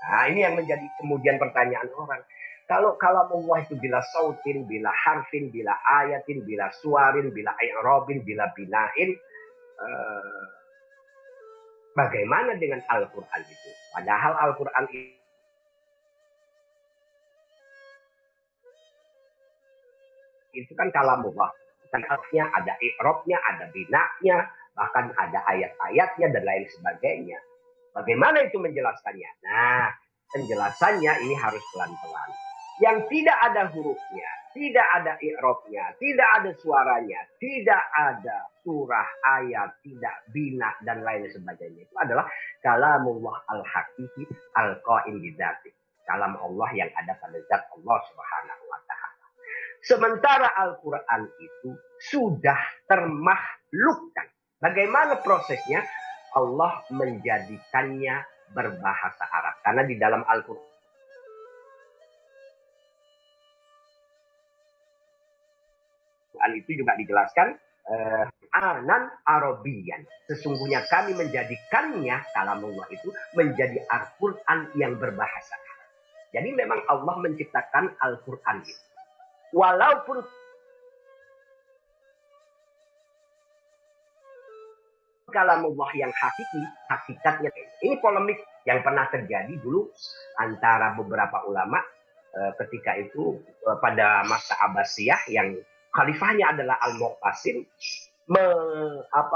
Nah, 0.05 0.29
ini 0.29 0.45
yang 0.45 0.55
menjadi 0.59 0.85
kemudian 1.01 1.41
pertanyaan 1.41 1.89
orang. 1.97 2.21
Kalau 2.65 2.97
kalau 2.97 3.29
Allah 3.29 3.61
itu 3.61 3.77
bila 3.77 4.01
sautin, 4.17 4.65
bila 4.65 4.89
harfin, 4.93 5.53
bila 5.53 5.77
ayatin, 6.05 6.45
bila 6.49 6.73
suarin, 6.81 7.29
bila 7.29 7.53
i'robin, 7.61 8.25
bila 8.25 8.49
binain, 8.57 9.11
eh, 9.81 10.45
bagaimana 11.93 12.57
dengan 12.57 12.81
Al-Quran 12.89 13.43
itu? 13.45 13.71
Padahal 13.93 14.33
Al-Quran 14.49 14.85
itu 20.57 20.73
kan 20.73 20.89
kalamullah. 20.89 21.53
Dan 21.93 22.03
artinya 22.11 22.51
ada 22.59 22.75
i'robnya, 22.81 23.39
ada 23.39 23.71
binaknya, 23.71 24.51
bahkan 24.75 25.15
ada 25.15 25.39
ayat-ayatnya 25.47 26.27
dan 26.33 26.43
lain 26.43 26.67
sebagainya. 26.67 27.39
Bagaimana 27.95 28.43
itu 28.43 28.59
menjelaskannya? 28.59 29.31
Nah, 29.47 29.87
penjelasannya 30.35 31.13
ini 31.23 31.35
harus 31.39 31.63
pelan-pelan. 31.71 32.31
Yang 32.83 33.07
tidak 33.07 33.39
ada 33.39 33.63
hurufnya, 33.71 34.31
tidak 34.51 34.87
ada 34.99 35.15
i'robnya, 35.23 35.95
tidak 36.03 36.29
ada 36.43 36.51
suaranya, 36.59 37.23
tidak 37.39 37.83
ada 37.95 38.51
surah, 38.67 39.07
ayat, 39.39 39.79
tidak 39.87 40.27
bina, 40.35 40.75
dan 40.83 41.07
lain 41.07 41.31
sebagainya. 41.31 41.87
Itu 41.87 41.95
adalah 42.03 42.27
kalamullah 42.67 43.47
al-hakiki 43.47 44.27
al-qaim. 44.59 45.23
Kalam 46.05 46.37
Allah 46.37 46.69
yang 46.77 46.91
ada 46.93 47.17
pada 47.17 47.39
zat 47.49 47.65
Allah 47.73 47.99
subhanahu 48.13 48.65
wa 48.69 48.81
ta'ala. 48.85 49.27
Sementara 49.81 50.49
Al-Quran 50.53 51.23
itu 51.41 51.73
sudah 52.13 52.61
termakhlukkan. 52.85 54.27
Bagaimana 54.61 55.25
prosesnya? 55.25 55.81
Allah 56.35 56.83
menjadikannya 56.91 58.27
berbahasa 58.51 59.25
Arab. 59.31 59.55
Karena 59.63 59.83
di 59.87 59.95
dalam 59.99 60.23
Al-Quran 60.27 60.75
itu 66.55 66.71
juga 66.79 66.95
dijelaskan 66.99 67.57
uh, 67.89 68.27
anan 68.55 69.11
Arabian. 69.27 70.07
Sesungguhnya 70.31 70.87
kami 70.87 71.17
menjadikannya 71.19 72.23
kalamullah 72.31 72.87
itu 72.91 73.11
menjadi 73.35 73.83
Al-Quran 73.91 74.71
yang 74.79 74.99
berbahasa 75.01 75.55
Arab. 75.57 75.79
Jadi 76.35 76.51
memang 76.51 76.83
Allah 76.91 77.15
menciptakan 77.23 77.95
Al-Quran 78.03 78.63
itu. 78.67 78.85
Walaupun 79.55 80.19
kalamullah 85.35 85.91
yang 85.99 86.15
hakiki, 86.15 86.63
hakikatnya. 86.87 87.51
Ini 87.83 87.99
polemik 87.99 88.39
yang 88.63 88.81
pernah 88.87 89.11
terjadi 89.11 89.51
dulu 89.59 89.91
antara 90.39 90.95
beberapa 90.95 91.43
ulama 91.51 91.83
e, 92.31 92.55
ketika 92.63 92.95
itu 92.95 93.43
e, 93.43 93.71
pada 93.83 94.23
masa 94.25 94.55
Abbasiyah 94.63 95.27
yang 95.29 95.59
khalifahnya 95.91 96.55
adalah 96.55 96.79
Al-Muqtasim 96.87 97.67
me, 98.31 98.45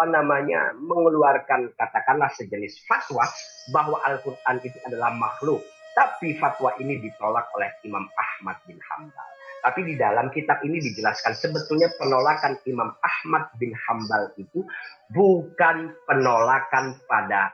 namanya 0.09 0.73
mengeluarkan 0.79 1.75
katakanlah 1.77 2.33
sejenis 2.33 2.81
fatwa 2.89 3.27
bahwa 3.75 4.01
Al-Qur'an 4.07 4.63
itu 4.65 4.79
adalah 4.89 5.13
makhluk. 5.13 5.61
Tapi 5.93 6.39
fatwa 6.39 6.73
ini 6.79 7.03
ditolak 7.03 7.51
oleh 7.59 7.75
Imam 7.83 8.07
Ahmad 8.15 8.57
bin 8.71 8.79
Hambal. 8.79 9.38
Tapi 9.69 9.85
di 9.85 10.01
dalam 10.01 10.33
kitab 10.33 10.65
ini 10.65 10.81
dijelaskan 10.81 11.37
sebetulnya 11.37 11.93
penolakan 12.01 12.57
Imam 12.65 12.89
Ahmad 13.05 13.53
bin 13.61 13.77
Hambal 13.77 14.33
itu 14.41 14.65
bukan 15.13 15.93
penolakan 16.09 16.97
pada 17.05 17.53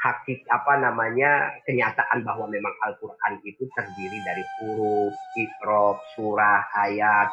hakik 0.00 0.48
apa 0.48 0.80
namanya 0.80 1.52
kenyataan 1.68 2.24
bahwa 2.24 2.48
memang 2.48 2.72
Al-Qur'an 2.88 3.36
itu 3.44 3.68
terdiri 3.76 4.18
dari 4.24 4.44
huruf, 4.56 5.12
ikrob, 5.36 6.00
surah, 6.16 6.72
ayat. 6.88 7.28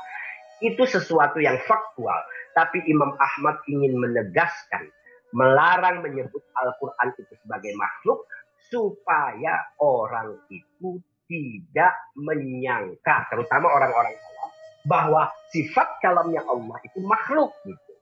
Itu 0.60 0.84
sesuatu 0.84 1.40
yang 1.40 1.56
faktual. 1.64 2.20
Tapi 2.52 2.84
Imam 2.92 3.16
Ahmad 3.16 3.64
ingin 3.72 3.96
menegaskan, 3.96 4.92
melarang 5.32 6.04
menyebut 6.04 6.44
Al-Quran 6.60 7.16
itu 7.16 7.40
sebagai 7.40 7.72
makhluk, 7.80 8.28
supaya 8.68 9.64
orang 9.80 10.36
itu 10.52 11.00
tidak 11.30 11.94
menyangka, 12.18 13.30
terutama 13.30 13.70
orang-orang 13.70 14.18
awam, 14.18 14.50
bahwa 14.90 15.22
sifat 15.54 16.02
kalamnya 16.02 16.42
Allah 16.42 16.78
itu 16.82 17.00
makhluk 17.06 17.54
gitu. 17.64 17.94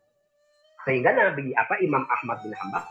Sehingga 0.87 1.11
Nabi 1.11 1.51
apa 1.51 1.75
Imam 1.83 2.07
Ahmad 2.07 2.39
bin 2.47 2.55
Hambal 2.55 2.87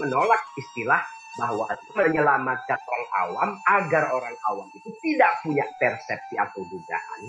menolak 0.00 0.40
istilah 0.56 1.04
bahwa 1.34 1.66
menyelamatkan 1.98 2.78
orang 2.78 3.10
awam 3.26 3.50
agar 3.66 4.04
orang 4.14 4.36
awam 4.46 4.68
itu 4.74 4.90
tidak 5.02 5.30
punya 5.42 5.66
persepsi 5.82 6.38
atau 6.38 6.62
dugaan 6.62 7.22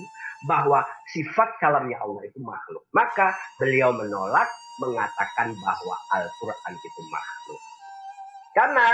bahwa 0.46 0.86
sifat 1.10 1.58
kalamnya 1.58 1.98
Allah 1.98 2.22
itu 2.28 2.38
makhluk. 2.42 2.86
Maka 2.94 3.34
beliau 3.58 3.90
menolak 3.96 4.46
mengatakan 4.78 5.56
bahwa 5.58 5.96
Al-Quran 6.14 6.74
itu 6.78 7.02
makhluk. 7.10 7.62
Karena 8.54 8.88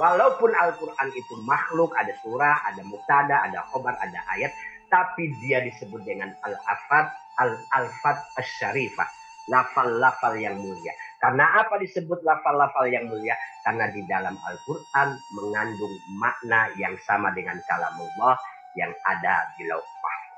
walaupun 0.00 0.50
Al-Quran 0.52 1.08
itu 1.14 1.34
makhluk, 1.46 1.94
ada 1.94 2.12
surah, 2.24 2.66
ada 2.66 2.82
mutada, 2.82 3.36
ada 3.46 3.62
khobar, 3.70 3.94
ada 4.00 4.20
ayat, 4.36 4.50
tapi 4.90 5.32
dia 5.40 5.62
disebut 5.64 6.02
dengan 6.04 6.32
Al-Afat, 6.44 7.06
Al-Alfat 7.40 8.18
Asy-Syarifah, 8.36 9.08
lafal-lafal 9.50 10.38
yang 10.38 10.58
mulia. 10.60 10.94
Karena 11.18 11.62
apa 11.62 11.78
disebut 11.78 12.22
lafal-lafal 12.22 12.86
yang 12.86 13.10
mulia? 13.10 13.34
Karena 13.66 13.90
di 13.90 14.02
dalam 14.06 14.34
Al-Quran 14.38 15.08
mengandung 15.38 15.94
makna 16.18 16.70
yang 16.78 16.94
sama 17.06 17.30
dengan 17.34 17.58
kalamullah 17.66 18.38
yang 18.78 18.92
ada 19.06 19.46
di 19.58 19.66
lauh 19.66 19.82
mahfud. 19.82 20.34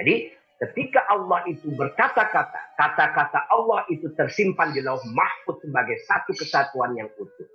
Jadi 0.00 0.14
ketika 0.60 1.04
Allah 1.08 1.44
itu 1.48 1.72
berkata-kata, 1.72 2.76
kata-kata 2.76 3.48
Allah 3.48 3.84
itu 3.92 4.12
tersimpan 4.16 4.72
di 4.72 4.80
lauh 4.84 5.00
mahfud 5.12 5.60
sebagai 5.64 5.96
satu 6.04 6.32
kesatuan 6.36 6.96
yang 6.96 7.08
utuh. 7.16 7.48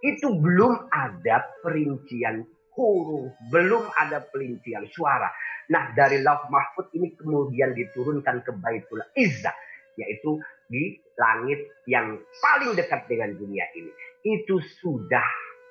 Itu 0.00 0.40
belum 0.40 0.88
ada 0.88 1.44
perincian 1.60 2.48
huruf, 2.72 3.36
belum 3.52 3.84
ada 4.00 4.24
perincian 4.32 4.88
suara. 4.92 5.28
Nah 5.68 5.92
dari 5.92 6.24
lauh 6.24 6.48
mahfud 6.48 6.88
ini 6.96 7.12
kemudian 7.16 7.76
diturunkan 7.76 8.44
ke 8.44 8.52
Baitul 8.60 9.04
Izzah 9.16 9.69
yaitu 9.98 10.38
di 10.70 10.98
langit 11.18 11.60
yang 11.90 12.18
paling 12.42 12.74
dekat 12.78 13.06
dengan 13.10 13.34
dunia 13.34 13.66
ini. 13.74 13.90
Itu 14.22 14.60
sudah 14.82 15.24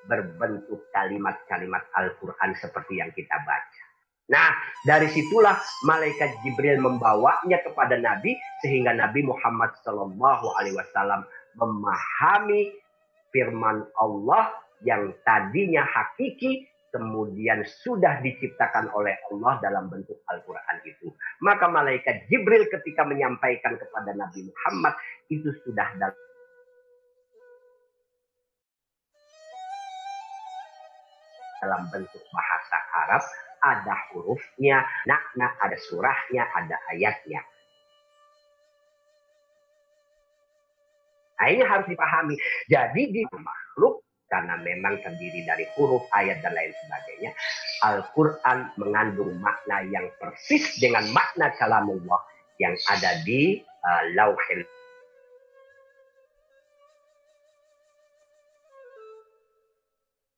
berbentuk 0.09 0.89
kalimat-kalimat 0.95 1.86
Al-Quran 1.93 2.51
seperti 2.57 2.97
yang 2.97 3.13
kita 3.13 3.36
baca. 3.45 3.84
Nah, 4.30 4.53
dari 4.86 5.09
situlah 5.09 5.57
malaikat 5.89 6.38
Jibril 6.45 6.78
membawanya 6.78 7.65
kepada 7.65 7.97
Nabi 7.97 8.38
sehingga 8.61 8.93
Nabi 8.93 9.26
Muhammad 9.26 9.74
Shallallahu 9.82 10.53
Alaihi 10.53 10.78
Wasallam 10.78 11.26
memahami 11.57 12.70
firman 13.34 13.89
Allah 13.97 14.53
yang 14.86 15.17
tadinya 15.26 15.82
hakiki 15.82 16.68
kemudian 16.89 17.61
sudah 17.65 18.21
diciptakan 18.21 18.89
oleh 18.93 19.15
Allah 19.29 19.61
dalam 19.61 19.89
bentuk 19.89 20.19
Al-Quran 20.29 20.77
itu. 20.85 21.13
Maka 21.41 21.69
malaikat 21.69 22.29
Jibril 22.29 22.65
ketika 22.69 23.05
menyampaikan 23.05 23.77
kepada 23.77 24.11
Nabi 24.13 24.49
Muhammad 24.49 24.93
itu 25.29 25.49
sudah 25.65 25.87
dalam 25.97 26.17
dalam 31.59 31.91
bentuk 31.91 32.23
bahasa 32.31 32.77
Arab 33.05 33.23
ada 33.59 33.95
hurufnya, 34.15 34.87
nakna 35.03 35.51
ada 35.59 35.75
surahnya, 35.75 36.47
ada 36.55 36.79
ayatnya. 36.95 37.43
Nah 41.39 41.47
ini 41.51 41.63
harus 41.63 41.87
dipahami. 41.87 42.35
Jadi 42.67 43.03
di 43.15 43.23
makhluk 43.31 44.03
karena 44.30 44.55
memang 44.61 45.01
terdiri 45.01 45.41
dari 45.43 45.65
huruf, 45.75 46.05
ayat, 46.13 46.39
dan 46.45 46.53
lain 46.53 46.71
sebagainya. 46.86 47.32
Al-Quran 47.84 48.59
mengandung 48.77 49.34
makna 49.41 49.82
yang 49.89 50.05
persis 50.21 50.77
dengan 50.77 51.09
makna 51.09 51.49
kalamullah 51.57 52.21
yang 52.61 52.77
ada 52.93 53.17
di 53.25 53.57
uh, 53.59 54.03
lauhil 54.13 54.61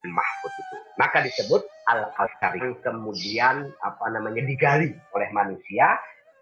mahfud 0.08 0.54
itu. 0.56 0.78
Maka 0.98 1.18
disebut 1.26 1.62
al-karim 2.18 2.78
kemudian 2.82 3.70
apa 3.82 4.06
namanya 4.10 4.42
digali 4.46 4.94
oleh 5.14 5.30
manusia 5.34 5.98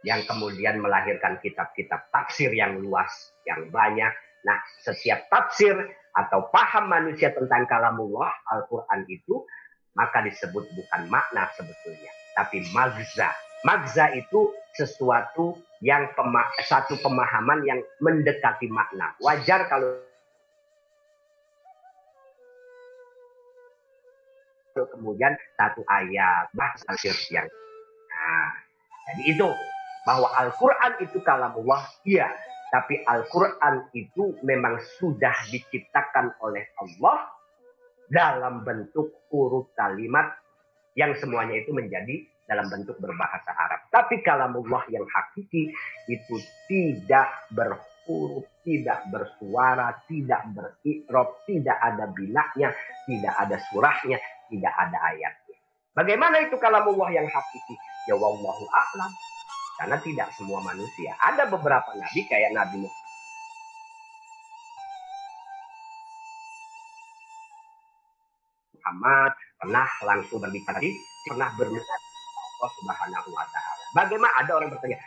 yang 0.07 0.23
kemudian 0.23 0.79
melahirkan 0.79 1.39
kitab-kitab 1.43 2.07
tafsir 2.11 2.51
yang 2.55 2.79
luas, 2.79 3.35
yang 3.43 3.67
banyak. 3.67 4.11
Nah, 4.45 4.59
setiap 4.83 5.27
tafsir 5.27 5.75
atau 6.15 6.49
paham 6.49 6.89
manusia 6.89 7.29
tentang 7.35 7.69
kalamullah 7.69 8.31
Al-Quran 8.49 9.05
itu 9.07 9.45
maka 9.93 10.23
disebut 10.23 10.63
bukan 10.73 11.01
makna 11.11 11.49
sebetulnya 11.53 12.11
tapi 12.37 12.63
magza. 12.71 13.29
Magza 13.67 14.15
itu 14.15 14.55
sesuatu 14.71 15.59
yang 15.83 16.15
pema 16.15 16.47
satu 16.63 16.95
pemahaman 17.03 17.67
yang 17.67 17.79
mendekati 17.99 18.71
makna. 18.71 19.11
Wajar 19.19 19.67
kalau 19.67 19.99
kemudian 24.79 25.35
satu 25.59 25.83
ayat 25.91 26.47
bahasa 26.55 26.87
yang 27.27 27.43
nah 28.07 28.47
jadi 29.11 29.35
itu 29.35 29.49
bahwa 30.07 30.31
Al-Quran 30.39 30.91
itu 31.03 31.19
kalamullah 31.19 31.83
iya 32.07 32.31
tapi 32.69 33.01
Al-Quran 33.01 33.89
itu 33.97 34.37
memang 34.45 34.77
sudah 35.01 35.33
diciptakan 35.49 36.37
oleh 36.45 36.69
Allah 36.77 37.29
dalam 38.09 38.65
bentuk 38.65 39.25
huruf 39.29 39.73
kalimat 39.73 40.33
yang 40.97 41.13
semuanya 41.17 41.61
itu 41.61 41.73
menjadi 41.73 42.25
dalam 42.49 42.65
bentuk 42.69 42.97
berbahasa 42.97 43.53
Arab. 43.53 43.85
Tapi 43.93 44.25
kalamullah 44.25 44.81
yang 44.89 45.05
hakiki 45.05 45.69
itu 46.09 46.35
tidak 46.65 47.29
berhuruf, 47.53 48.45
tidak 48.65 49.05
bersuara, 49.13 49.93
tidak 50.09 50.41
berikrob, 50.57 51.45
tidak 51.45 51.77
ada 51.77 52.09
binaknya, 52.09 52.73
tidak 53.05 53.33
ada 53.37 53.57
surahnya, 53.69 54.17
tidak 54.49 54.73
ada 54.73 54.97
ayatnya. 55.13 55.57
Bagaimana 55.93 56.41
itu 56.41 56.57
kalamullah 56.57 57.13
yang 57.13 57.29
hakiki? 57.29 57.75
Ya 58.09 58.17
wallahu 58.17 58.65
a'lam. 58.65 59.13
Karena 59.79 59.95
tidak 60.03 60.27
semua 60.35 60.59
manusia. 60.59 61.15
Ada 61.23 61.47
beberapa 61.47 61.95
nabi 61.95 62.21
kayak 62.27 62.51
Nabi 62.51 62.83
Muhammad 68.75 69.31
pernah 69.55 69.87
langsung 70.03 70.43
berbicara, 70.43 70.83
pernah 71.23 71.49
berbicara 71.55 72.03
Allah 72.59 72.71
Subhanahu 72.75 73.29
wa 73.31 73.45
taala. 73.47 73.83
Bagaimana 73.95 74.33
ada 74.35 74.51
orang 74.59 74.69
bertanya, 74.75 74.99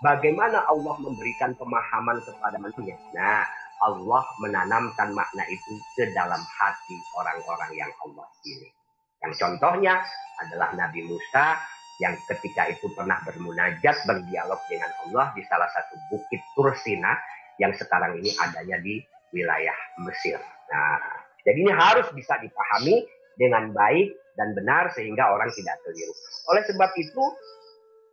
Bagaimana 0.00 0.64
Allah 0.64 0.96
memberikan 0.96 1.52
pemahaman 1.60 2.24
kepada 2.24 2.56
manusia? 2.56 2.96
Nah, 3.12 3.44
Allah 3.84 4.24
menanamkan 4.40 5.12
makna 5.12 5.44
itu 5.52 5.76
ke 5.92 6.08
dalam 6.16 6.40
hati 6.40 6.96
orang-orang 7.20 7.76
yang 7.76 7.92
Allah 8.08 8.24
pilih. 8.40 8.79
Yang 9.20 9.32
contohnya 9.36 10.00
adalah 10.40 10.72
Nabi 10.72 11.04
Musa 11.04 11.60
yang 12.00 12.16
ketika 12.24 12.64
itu 12.72 12.88
pernah 12.96 13.20
bermunajat 13.28 14.08
berdialog 14.08 14.60
dengan 14.72 14.88
Allah 15.04 15.36
di 15.36 15.44
salah 15.44 15.68
satu 15.68 16.00
bukit 16.08 16.40
Tursina 16.56 17.12
yang 17.60 17.76
sekarang 17.76 18.16
ini 18.16 18.32
adanya 18.40 18.80
di 18.80 19.04
wilayah 19.36 19.76
Mesir. 20.00 20.40
Nah, 20.72 20.96
jadi 21.44 21.60
ini 21.60 21.72
harus 21.76 22.08
bisa 22.16 22.40
dipahami 22.40 23.04
dengan 23.36 23.68
baik 23.76 24.16
dan 24.40 24.56
benar 24.56 24.88
sehingga 24.96 25.28
orang 25.28 25.52
tidak 25.52 25.76
keliru. 25.84 26.14
Oleh 26.48 26.64
sebab 26.64 26.90
itu, 26.96 27.24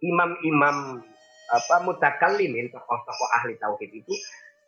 imam-imam 0.03 0.99
apa 1.47 1.75
mutakallimin 1.87 2.67
tokoh-tokoh 2.75 3.29
ahli 3.39 3.55
tauhid 3.55 3.91
itu 4.03 4.13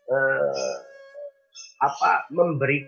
eh, 0.07 0.77
apa 1.83 2.31
memberi 2.31 2.87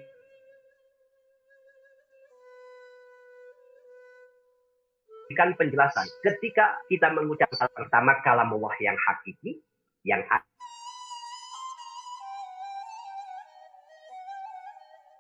memberikan 5.32 5.56
penjelasan. 5.56 6.04
Ketika 6.20 6.76
kita 6.92 7.08
mengucapkan 7.16 7.72
pertama 7.72 8.20
kalamullah 8.20 8.76
yang 8.84 9.00
hakiki, 9.00 9.64
yang 10.04 10.20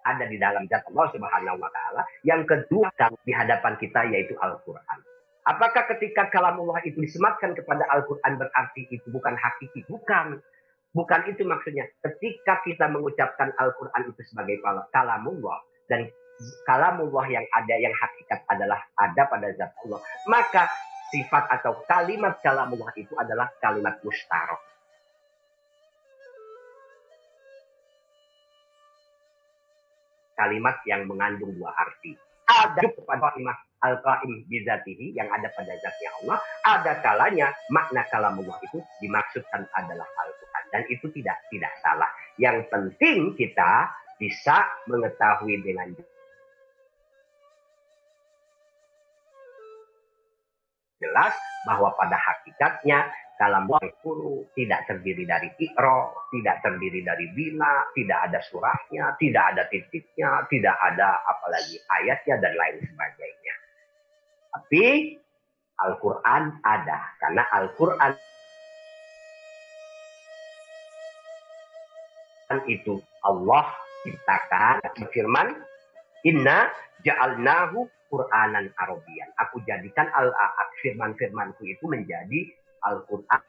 ada 0.03 0.25
di 0.27 0.35
dalam 0.35 0.67
zat 0.67 0.83
Allah 0.91 1.07
Subhanahu 1.15 1.61
wa 1.63 1.71
taala. 1.71 2.01
Yang 2.27 2.41
kedua 2.49 2.91
di 3.23 3.31
hadapan 3.31 3.79
kita 3.79 4.09
yaitu 4.11 4.35
Al-Qur'an. 4.41 4.99
Apakah 5.47 5.87
ketika 5.95 6.27
kalamullah 6.27 6.83
itu 6.85 6.99
disematkan 7.01 7.55
kepada 7.55 7.85
Al-Quran 7.89 8.37
berarti 8.37 8.91
itu 8.91 9.07
bukan 9.13 9.33
hakiki? 9.39 9.87
Bukan. 9.87 10.41
Bukan 10.91 11.21
itu 11.31 11.47
maksudnya. 11.47 11.87
Ketika 12.03 12.59
kita 12.67 12.91
mengucapkan 12.91 13.53
Al-Quran 13.55 14.11
itu 14.11 14.21
sebagai 14.27 14.59
kalamullah 14.91 15.61
dan 15.87 16.09
kalamullah 16.65 17.25
yang 17.29 17.45
ada 17.53 17.75
yang 17.77 17.93
hakikat 17.93 18.41
adalah 18.49 18.79
ada 18.97 19.21
pada 19.27 19.47
zat 19.55 19.71
Allah, 19.85 19.99
maka 20.29 20.69
sifat 21.11 21.43
atau 21.59 21.83
kalimat 21.85 22.39
kalamullah 22.39 22.89
itu 22.95 23.11
adalah 23.19 23.51
kalimat 23.59 23.99
mustarok. 24.01 24.63
Kalimat 30.39 30.81
yang 30.89 31.05
mengandung 31.05 31.53
dua 31.53 31.69
arti. 31.75 32.17
Ada 32.49 32.81
kepada 32.81 33.31
kalimat 33.31 33.57
al-qaim 33.81 34.45
bizatihi 34.49 35.13
yang 35.13 35.29
ada 35.29 35.49
pada 35.53 35.73
zatnya 35.77 36.09
Allah, 36.23 36.37
ada 36.65 36.93
kalanya 37.01 37.47
makna 37.69 38.05
kalamullah 38.09 38.57
itu 38.65 38.81
dimaksudkan 39.01 39.69
adalah 39.77 40.07
Al-Quran. 40.25 40.63
Dan 40.73 40.81
itu 40.89 41.05
tidak 41.13 41.37
tidak 41.53 41.73
salah. 41.85 42.09
Yang 42.41 42.67
penting 42.73 43.37
kita 43.37 43.91
bisa 44.17 44.65
mengetahui 44.85 45.61
dengan 45.65 45.93
jelas 51.01 51.33
bahwa 51.65 51.89
pada 51.97 52.15
hakikatnya 52.15 53.09
dalam 53.41 53.65
guru 54.05 54.45
tidak 54.53 54.85
terdiri 54.85 55.25
dari 55.25 55.49
ikro, 55.57 56.13
tidak 56.29 56.61
terdiri 56.61 57.01
dari 57.01 57.25
bina, 57.33 57.89
tidak 57.97 58.29
ada 58.29 58.39
surahnya, 58.45 59.17
tidak 59.17 59.43
ada 59.57 59.65
titiknya, 59.73 60.45
tidak 60.45 60.77
ada 60.77 61.17
apalagi 61.25 61.81
ayatnya 61.89 62.37
dan 62.37 62.53
lain 62.53 62.77
sebagainya. 62.85 63.53
Tapi 64.53 64.85
Al-Quran 65.81 66.43
ada. 66.61 66.99
Karena 67.17 67.43
Al-Quran 67.49 68.13
itu 72.69 73.01
Allah 73.25 73.65
ciptakan 74.05 74.83
firman 75.09 75.55
inna 76.27 76.69
ja'alnahu 77.05 77.85
Qur'anan 78.11 78.67
Arabian. 78.75 79.29
Aku 79.39 79.63
jadikan 79.63 80.11
al 80.11 80.35
firman-firmanku 80.83 81.63
itu 81.63 81.87
menjadi 81.87 82.51
Al-Qur'an 82.83 83.39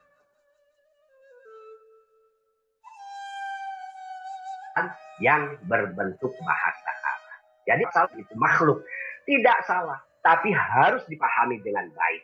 yang 5.20 5.54
berbentuk 5.70 6.32
bahasa 6.42 6.90
Arab. 6.90 7.20
Jadi 7.62 7.82
salah 7.94 8.12
itu 8.18 8.34
makhluk. 8.34 8.82
Tidak 9.22 9.58
salah 9.62 10.02
tapi 10.22 10.50
harus 10.54 11.06
dipahami 11.06 11.62
dengan 11.62 11.86
baik. 11.94 12.22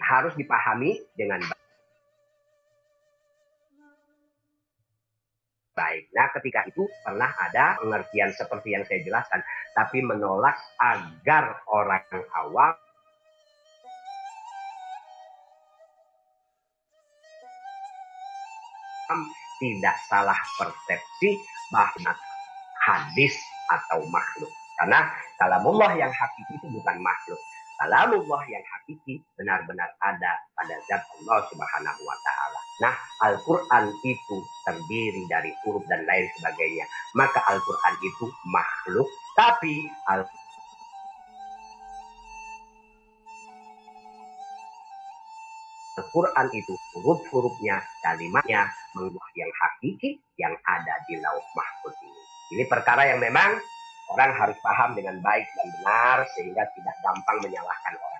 Harus 0.00 0.32
dipahami 0.36 1.04
dengan 1.16 1.44
baik. 1.44 1.63
Baik. 5.74 6.08
Nah, 6.14 6.30
ketika 6.38 6.64
itu 6.70 6.86
pernah 7.02 7.30
ada 7.34 7.76
pengertian 7.82 8.30
seperti 8.32 8.72
yang 8.72 8.86
saya 8.86 9.02
jelaskan, 9.02 9.42
tapi 9.74 10.00
menolak 10.00 10.56
agar 10.78 11.60
orang 11.68 12.06
awam 12.32 12.74
tidak 19.60 19.96
salah 20.10 20.36
persepsi 20.58 21.38
bahwa 21.70 22.12
hadis 22.84 23.34
atau 23.70 24.02
makhluk. 24.10 24.50
Karena 24.74 25.06
kalamullah 25.38 25.94
yang 25.94 26.10
hakiki 26.10 26.58
itu 26.58 26.66
bukan 26.74 26.98
makhluk. 26.98 27.40
Kalamullah 27.78 28.42
yang 28.50 28.64
hakiki 28.64 29.22
benar-benar 29.38 29.90
ada 30.02 30.32
pada 30.54 30.74
zat 30.90 31.02
Allah 31.02 31.38
Subhanahu 31.50 32.00
wa 32.02 32.16
taala. 32.22 32.53
Nah, 32.82 32.94
Al-Qur'an 33.22 33.94
itu 34.02 34.38
terdiri 34.66 35.22
dari 35.30 35.54
huruf 35.62 35.84
dan 35.86 36.02
lain 36.08 36.26
sebagainya. 36.38 36.86
Maka 37.14 37.42
Al-Qur'an 37.46 37.94
itu 38.02 38.26
makhluk, 38.50 39.08
tapi 39.38 39.86
Al 40.10 40.26
Al-Quran 45.94 46.50
itu 46.50 46.74
huruf-hurufnya, 46.98 47.78
kalimatnya, 48.02 48.66
mengubah 48.98 49.30
yang 49.38 49.50
hakiki 49.62 50.18
yang 50.34 50.54
ada 50.66 50.94
di 51.06 51.22
lauh 51.22 51.46
mahfud 51.54 51.94
ini. 52.02 52.22
Ini 52.58 52.64
perkara 52.66 53.06
yang 53.06 53.22
memang 53.22 53.62
Orang 54.12 54.36
harus 54.36 54.58
paham 54.60 54.92
dengan 54.92 55.16
baik 55.24 55.46
dan 55.56 55.66
benar 55.80 56.18
sehingga 56.36 56.62
tidak 56.76 56.96
gampang 57.00 57.38
menyalahkan 57.40 57.94
orang. 57.96 58.13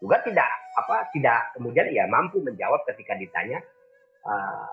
Juga 0.00 0.16
tidak 0.24 0.48
apa 0.80 1.12
tidak 1.12 1.52
kemudian 1.52 1.92
ya 1.92 2.08
mampu 2.08 2.40
menjawab 2.40 2.88
ketika 2.88 3.12
ditanya 3.20 3.60
uh, 4.24 4.64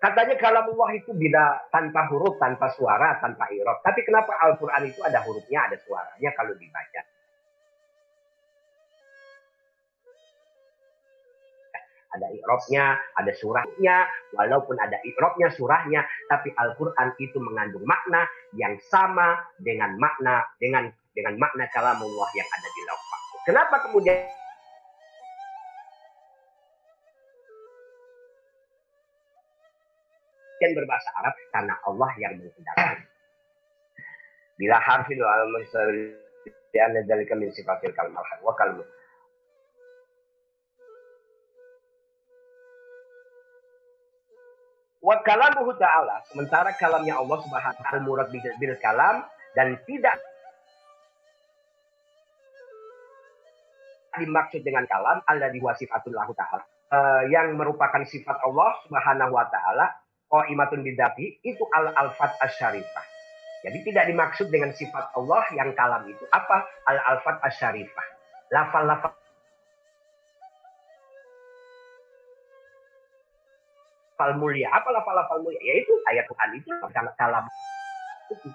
katanya 0.00 0.34
kalau 0.40 0.64
Allah 0.64 0.90
itu 0.96 1.12
bila 1.14 1.60
tanpa 1.70 2.08
huruf, 2.10 2.40
tanpa 2.40 2.72
suara, 2.74 3.20
tanpa 3.22 3.46
irob. 3.54 3.78
Tapi 3.84 4.02
kenapa 4.02 4.34
Al-Quran 4.42 4.90
itu 4.90 5.00
ada 5.04 5.22
hurufnya, 5.22 5.70
ada 5.70 5.76
suaranya 5.78 6.30
kalau 6.34 6.56
dibaca? 6.58 7.02
ada 12.12 12.28
ikrobnya, 12.28 13.00
ada 13.16 13.32
surahnya, 13.32 14.04
walaupun 14.36 14.76
ada 14.76 15.00
ikrobnya, 15.00 15.48
surahnya, 15.48 16.04
tapi 16.28 16.52
Al-Quran 16.52 17.16
itu 17.16 17.40
mengandung 17.40 17.88
makna 17.88 18.28
yang 18.52 18.76
sama 18.92 19.40
dengan 19.56 19.96
makna 19.96 20.44
dengan 20.60 20.92
dengan 21.16 21.40
makna 21.40 21.64
kalamullah 21.72 22.28
yang 22.36 22.48
ada 22.52 22.68
di 22.68 22.82
mahfuz. 22.84 23.40
Kenapa 23.48 23.76
kemudian 23.88 24.28
yang 30.62 30.78
berbahasa 30.78 31.10
Arab 31.18 31.34
karena 31.50 31.74
Allah 31.82 32.10
yang 32.22 32.32
menghendaki. 32.38 33.02
Bila 34.62 34.78
harfil 34.78 35.18
al-musari 35.18 36.14
anna 36.78 37.02
dzalika 37.02 37.34
min 37.34 37.50
sifatil 37.50 37.92
kalam 37.92 38.14
wa 38.14 38.54
kalmu 38.54 38.86
Wa 45.02 45.18
kalamuhu 45.26 45.74
ta'ala. 45.74 46.22
Sementara 46.30 46.78
kalamnya 46.78 47.18
Allah 47.18 47.42
subhanahu 47.42 47.74
wa 47.74 47.82
ta'ala 47.82 48.00
murad 48.06 48.30
bil 48.30 48.76
kalam. 48.78 49.26
Dan 49.52 49.74
tidak 49.82 50.14
dimaksud 54.14 54.62
dengan 54.62 54.86
kalam. 54.86 55.18
Allah 55.26 55.50
diwasifatul 55.50 56.14
lahu 56.14 56.30
ta'ala. 56.38 56.64
Uh, 56.92 57.22
yang 57.34 57.50
merupakan 57.58 58.06
sifat 58.06 58.38
Allah 58.46 58.78
subhanahu 58.86 59.34
wa 59.34 59.42
ta'ala. 59.50 59.90
Qa'imatun 60.32 60.80
bidati. 60.80 61.44
Itu 61.44 61.68
al-alfat 61.68 62.40
asyarifah. 62.40 63.04
Jadi 63.62 63.78
tidak 63.92 64.08
dimaksud 64.08 64.48
dengan 64.48 64.72
sifat 64.72 65.12
Allah 65.12 65.44
yang 65.52 65.76
kalam 65.76 66.08
itu. 66.08 66.24
Apa? 66.32 66.64
Al-alfat 66.88 67.44
asyarifah. 67.44 68.06
Lafal-lafal 68.48 69.12
lafal 74.22 74.32
mulia. 74.40 74.72
Apa 74.72 74.88
lafal-lafal 74.88 75.44
mulia? 75.44 75.60
Yaitu 75.60 75.92
ayat 76.08 76.24
Tuhan 76.30 76.48
itu 76.56 76.70
kalam 77.20 77.44
itu. 78.32 78.48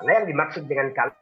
Karena 0.00 0.10
yang 0.22 0.26
dimaksud 0.26 0.64
dengan 0.66 0.90
kalam 0.96 1.14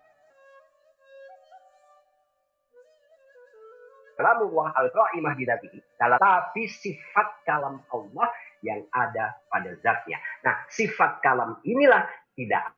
kalamullah 4.17 4.71
al-qa'imah 4.77 5.35
bidatihi. 5.35 5.79
Tapi 5.99 6.63
sifat 6.69 7.29
kalam 7.49 7.83
Allah 7.91 8.29
yang 8.63 8.83
ada 8.95 9.35
pada 9.51 9.75
zatnya. 9.83 10.23
Nah, 10.47 10.67
sifat 10.71 11.19
kalam 11.21 11.59
inilah 11.67 12.07
tidak 12.39 12.73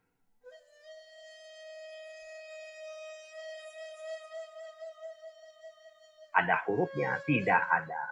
ada 6.34 6.56
hurufnya, 6.66 7.20
tidak 7.28 7.62
ada 7.70 8.02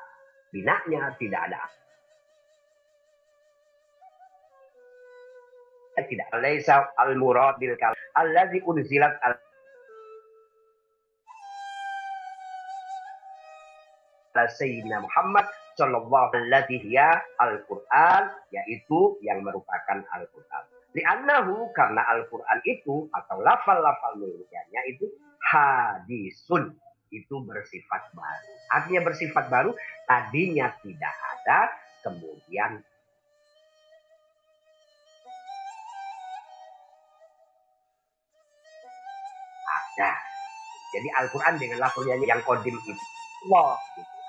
binaknya, 0.53 1.16
tidak 1.18 1.41
ada 1.51 1.61
tidak. 6.09 6.25
Laisa 6.41 6.89
al-murad 6.97 7.61
bil 7.61 7.77
kalam. 7.77 7.97
Allazi 8.16 8.64
unzilat 8.64 9.12
al 9.20 9.37
Sayyidina 14.33 15.05
Muhammad 15.05 15.45
sallallahu 15.79 16.33
alaihi 16.35 16.97
al-Qur'an 17.41 18.33
yaitu 18.53 19.16
yang 19.25 19.41
merupakan 19.45 19.99
Al-Qur'an. 20.12 20.64
Li'annahu 20.93 21.73
karena 21.73 22.05
Al-Qur'an 22.16 22.61
itu 22.68 23.09
atau 23.11 23.41
lafal-lafal 23.41 24.20
mulianya 24.20 24.81
itu 24.89 25.09
hadisun 25.41 26.77
itu 27.12 27.35
bersifat 27.45 28.12
baru. 28.16 28.53
Artinya 28.73 29.01
bersifat 29.05 29.45
baru 29.53 29.73
tadinya 30.09 30.73
tidak 30.81 31.12
ada 31.12 31.68
kemudian 32.05 32.81
Jadi 40.93 41.09
Al-Quran 41.09 41.55
dengan 41.57 41.79
lafalnya 41.81 42.20
yang 42.20 42.45
kodim 42.45 42.77
itu 42.77 42.93
Allah. 43.49 43.81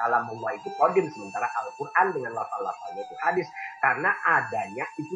Allah 0.03 0.51
itu 0.55 0.69
kodim 0.75 1.07
sementara 1.07 1.47
Al-Quran 1.47 2.07
dengan 2.11 2.31
lafal-lafalnya 2.35 3.01
itu 3.07 3.15
hadis 3.23 3.47
karena 3.79 4.11
adanya 4.27 4.85
itu 4.99 5.15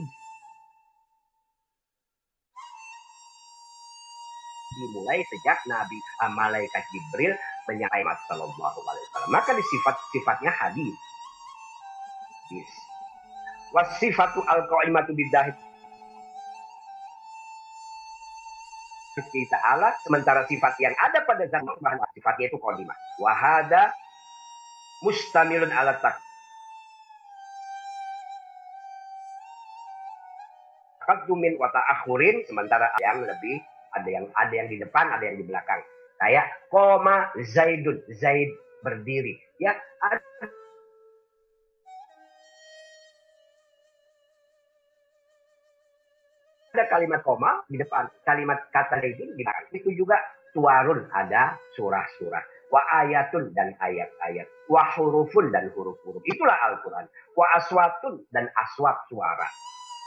dimulai 4.77 5.25
sejak 5.25 5.57
Nabi 5.65 5.97
uh, 6.21 6.31
Malaikat 6.37 6.83
Jibril 6.93 7.33
menyampaikan 7.65 8.15
Sallallahu 8.29 8.79
Alaihi 8.85 9.03
Wasallam. 9.09 9.31
Maka 9.33 9.49
di 9.57 9.63
sifat-sifatnya 9.65 10.51
hadis. 10.53 10.95
Yes. 12.53 12.71
Wasifatu 13.73 14.39
al-qaimatu 14.45 15.11
bidahi 15.11 15.51
kita 19.17 19.57
Allah 19.57 19.97
sementara 20.05 20.45
sifat 20.45 20.77
yang 20.77 20.93
ada 20.93 21.25
pada 21.25 21.49
zat 21.49 21.65
sifatnya 22.13 22.53
itu 22.53 22.57
kodimah 22.61 22.93
wahada 23.17 23.89
mustamilun 25.05 25.69
ala 25.69 25.97
tak 26.01 26.17
taqaddumin 31.07 31.55
wa 31.55 31.71
ta'akhurin 31.71 32.43
sementara 32.43 32.91
yang 32.99 33.23
lebih 33.23 33.63
ada 33.95 34.09
yang 34.11 34.25
ada 34.35 34.51
yang 34.53 34.67
di 34.67 34.77
depan, 34.83 35.07
ada 35.07 35.23
yang 35.23 35.39
di 35.39 35.47
belakang. 35.47 35.79
Kayak 36.19 36.51
koma 36.67 37.31
Zaidun, 37.47 38.03
Zaid 38.19 38.51
berdiri. 38.83 39.39
Ya, 39.63 39.71
ada 40.03 40.19
ada 46.75 46.83
kalimat 46.91 47.23
koma 47.23 47.63
di 47.71 47.79
depan, 47.79 48.11
kalimat 48.27 48.67
kata 48.75 48.99
Zaidun 48.99 49.31
di 49.39 49.47
belakang. 49.47 49.65
Itu 49.71 49.89
juga 49.95 50.19
suarun, 50.51 51.07
ada 51.15 51.55
surah-surah. 51.79 52.56
Wa 52.67 52.81
ayatun 53.05 53.55
dan 53.55 53.71
ayat-ayat. 53.79 54.47
Wa 54.67 54.83
hurufun 54.95 55.51
dan 55.55 55.71
huruf-huruf. 55.71 56.19
Itulah 56.27 56.57
Al-Quran. 56.71 57.07
Wa 57.35 57.45
aswatun 57.55 58.19
dan 58.35 58.51
aswat 58.59 58.95
suara. 59.07 59.47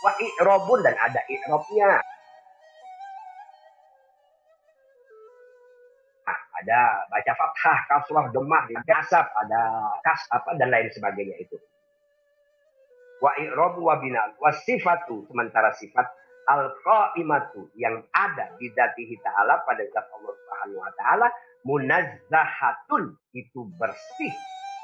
Wa 0.04 0.12
i'robun 0.20 0.84
dan 0.84 0.96
ada 1.00 1.20
i'robnya. 1.28 2.00
ada 6.60 7.08
baca 7.08 7.32
fathah, 7.32 7.78
kasrah, 7.88 8.26
demah, 8.30 8.68
kasab, 8.84 9.26
ada 9.32 9.60
kas 10.04 10.20
apa 10.28 10.54
dan 10.60 10.68
lain 10.68 10.92
sebagainya 10.92 11.36
itu. 11.40 11.56
Wa 13.20 13.36
i'rabu 13.36 13.84
wa 13.84 13.96
binal 14.00 14.32
wa 14.40 14.52
sifatu 14.52 15.28
sementara 15.28 15.72
sifat 15.76 16.08
al 16.48 16.72
qaimatu 16.80 17.68
yang 17.76 18.00
ada 18.16 18.56
di 18.56 18.72
dzatihi 18.72 19.20
ta'ala 19.20 19.60
pada 19.68 19.84
zat 19.92 20.08
Allah 20.08 20.32
Subhanahu 20.32 20.80
wa 20.80 20.92
taala 20.96 21.28
munazzahatun 21.64 23.16
itu 23.36 23.60
bersih, 23.76 24.34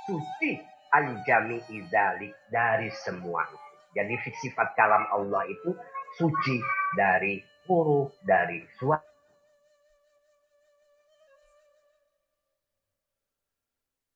suci 0.08 0.60
anjami 0.92 1.60
idalik 1.72 2.34
dari 2.52 2.88
semua. 3.04 3.44
Jadi 3.96 4.12
sifat 4.44 4.76
kalam 4.76 5.08
Allah 5.08 5.48
itu 5.48 5.72
suci 6.20 6.60
dari 6.96 7.40
huruf, 7.64 8.12
dari 8.22 8.60
suara 8.76 9.16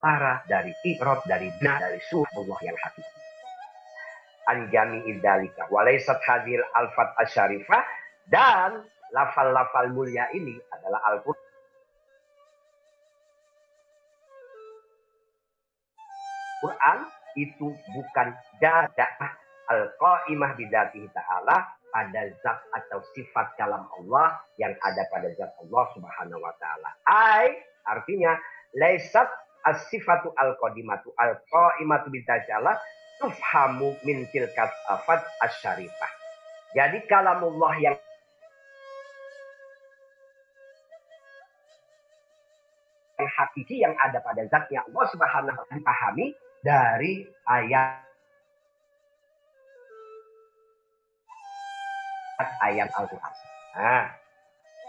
parah, 0.01 0.41
dari 0.49 0.73
ikrot, 0.73 1.29
dari 1.29 1.53
bina, 1.61 1.77
dari 1.77 2.01
suh 2.09 2.25
Allah 2.35 2.59
yang 2.65 2.75
hakiki. 2.75 3.19
Anjami 4.49 4.99
idalika. 5.07 5.69
Walaisat 5.71 6.19
hadil 6.27 6.65
alfat 6.75 7.15
asyarifah. 7.23 7.85
Dan 8.27 8.83
lafal-lafal 9.15 9.93
mulia 9.95 10.27
ini 10.35 10.57
adalah 10.75 10.99
Al-Quran. 11.15 11.50
Quran 16.61 16.99
itu 17.39 17.73
bukan 17.97 18.29
dadah 18.61 19.11
al-qaimah 19.71 20.55
bidatihi 20.59 21.09
ta'ala 21.15 21.63
pada 21.91 22.23
zat 22.43 22.59
atau 22.75 23.03
sifat 23.15 23.55
kalam 23.59 23.87
Allah 23.99 24.39
yang 24.59 24.75
ada 24.83 25.03
pada 25.11 25.31
zat 25.35 25.51
Allah 25.59 25.85
subhanahu 25.95 26.41
wa 26.43 26.55
ta'ala. 26.59 26.91
Ai 27.07 27.55
artinya 27.87 28.37
laisat 28.77 29.27
as-sifatu 29.67 30.31
al-qadimatu 30.37 31.11
al-qaimatu 31.19 32.11
bitajala 32.11 32.79
tufhamu 33.21 33.95
min 34.07 34.27
tilkat 34.31 34.71
afat 34.89 35.23
asyarifah. 35.45 36.11
Jadi 36.71 37.03
kalamullah 37.11 37.75
yang 37.83 37.97
yang 43.21 43.29
hakiki 43.29 43.85
yang 43.85 43.93
ada 44.01 44.23
pada 44.25 44.41
zatnya 44.49 44.81
Allah 44.89 45.05
Subhanahu 45.13 45.53
wa 45.53 45.67
taala 45.69 45.77
dipahami 45.77 46.27
dari 46.61 47.25
ayat 47.49 48.01
ayat 52.61 52.89
Al-Qur'an. 52.97 53.35
Nah, 53.77 54.05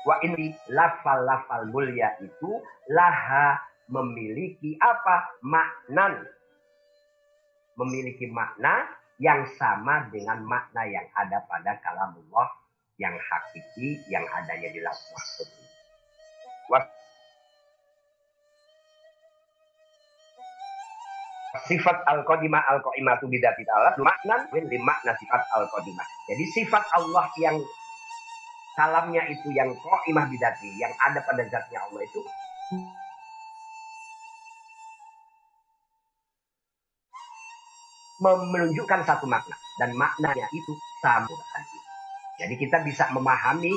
wa 0.08 0.16
ini 0.24 0.56
lafal-lafal 0.72 1.68
mulia 1.72 2.16
itu 2.24 2.60
laha 2.92 3.60
memiliki 3.92 4.76
apa? 4.80 5.40
Makna. 5.44 6.28
Memiliki 7.80 8.28
makna 8.28 8.88
yang 9.18 9.48
sama 9.56 10.12
dengan 10.12 10.44
makna 10.44 10.84
yang 10.88 11.08
ada 11.16 11.44
pada 11.48 11.80
kalamullah 11.80 12.52
yang 13.00 13.16
hakiki 13.18 13.98
yang 14.12 14.22
adanya 14.30 14.70
di 14.70 14.80
lauh 14.84 14.94
mahfuz. 14.94 15.50
Sifat 21.52 22.08
al-qadimah 22.08 22.64
al-qaimatu 22.64 23.28
bidati 23.28 23.68
ta'ala 23.68 23.92
makna 24.00 24.48
min 24.56 24.82
makna 24.88 25.12
sifat 25.20 25.44
al-qadimah. 25.52 26.08
Jadi 26.32 26.44
sifat 26.48 26.84
Allah 26.96 27.28
yang 27.36 27.60
kalamnya 28.80 29.28
itu 29.28 29.52
yang 29.52 29.76
qaimah 29.76 30.32
bidati 30.32 30.72
yang 30.80 30.96
ada 31.04 31.20
pada 31.28 31.44
zatnya 31.52 31.84
Allah 31.84 32.02
itu. 32.08 32.22
Menunjukkan 38.24 39.02
satu 39.04 39.28
makna. 39.28 39.60
Dan 39.76 39.92
maknanya 39.98 40.48
itu 40.56 40.72
sama. 41.04 41.28
Jadi 42.40 42.56
kita 42.56 42.80
bisa 42.88 43.12
memahami 43.12 43.74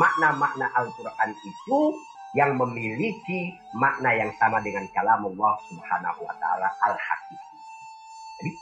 makna-makna 0.00 0.70
Al-Quran 0.74 1.30
itu 1.44 1.78
yang 2.36 2.60
memiliki 2.60 3.56
makna 3.76 4.12
yang 4.12 4.28
sama 4.36 4.60
dengan 4.60 4.84
kalam 4.92 5.24
Allah 5.24 5.54
Subhanahu 5.72 6.20
wa 6.24 6.34
taala 6.36 6.68
al-hakiki. 6.84 7.56
Jadi 8.38 8.52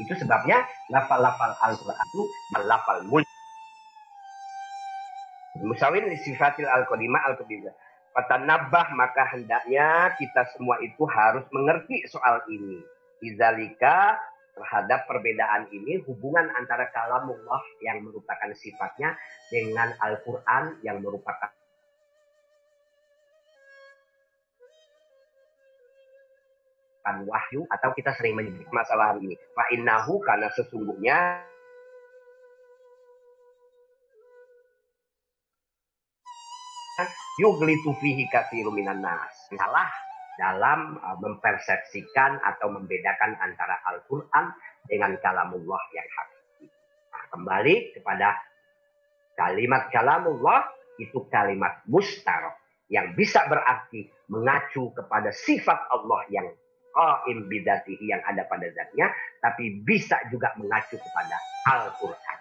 itu 0.00 0.12
sebabnya 0.16 0.64
lafal-lafal 0.88 1.52
Al-Quran 1.60 2.06
itu 2.08 2.22
lafal 2.64 3.04
mulk. 3.04 3.28
Musawin 5.60 6.08
sifatil 6.24 6.64
al-qadimah 6.64 7.20
al-qadimah 7.28 7.74
maka 8.96 9.22
hendaknya 9.30 10.10
kita 10.18 10.42
semua 10.56 10.80
itu 10.82 11.04
harus 11.06 11.44
mengerti 11.52 12.02
soal 12.10 12.42
ini. 12.50 12.80
Izalika 13.20 14.16
terhadap 14.60 15.08
perbedaan 15.08 15.72
ini 15.72 16.04
hubungan 16.04 16.52
antara 16.52 16.92
kalamullah 16.92 17.64
yang 17.80 18.04
merupakan 18.04 18.52
sifatnya 18.52 19.16
dengan 19.48 19.96
Al-Quran 19.96 20.84
yang 20.84 21.00
merupakan 21.00 21.48
wahyu 27.10 27.66
atau 27.66 27.90
kita 27.96 28.14
sering 28.14 28.38
menyebut 28.38 28.68
masalah 28.70 29.16
ini. 29.18 29.34
Fa'innahu 29.56 30.22
karena 30.22 30.46
sesungguhnya 30.54 31.42
yuglitu 37.40 37.90
fihi 37.98 38.28
katsiru 38.30 38.70
minan 38.70 39.02
nas. 39.02 39.32
Salah 39.56 40.09
dalam 40.40 40.96
uh, 40.96 41.20
mempersepsikan 41.20 42.40
atau 42.40 42.72
membedakan 42.72 43.36
antara 43.44 43.76
Al-Qur'an 43.92 44.56
dengan 44.88 45.12
kalamullah 45.20 45.82
yang 45.92 46.08
hakiki. 46.08 46.66
Nah, 47.12 47.24
kembali 47.28 47.74
kepada 47.92 48.40
kalimat 49.36 49.92
kalamullah 49.92 50.64
itu 50.96 51.28
kalimat 51.28 51.84
mustarok 51.84 52.56
yang 52.88 53.12
bisa 53.12 53.44
berarti 53.52 54.08
mengacu 54.32 54.96
kepada 54.96 55.28
sifat 55.28 55.92
Allah 55.92 56.24
yang 56.32 56.48
qaim 56.90 57.46
bidatihi 57.46 58.10
yang 58.10 58.24
ada 58.26 58.48
pada 58.48 58.66
zatnya 58.72 59.12
tapi 59.38 59.84
bisa 59.84 60.18
juga 60.32 60.56
mengacu 60.56 60.96
kepada 60.96 61.36
Al-Qur'an. 61.68 62.38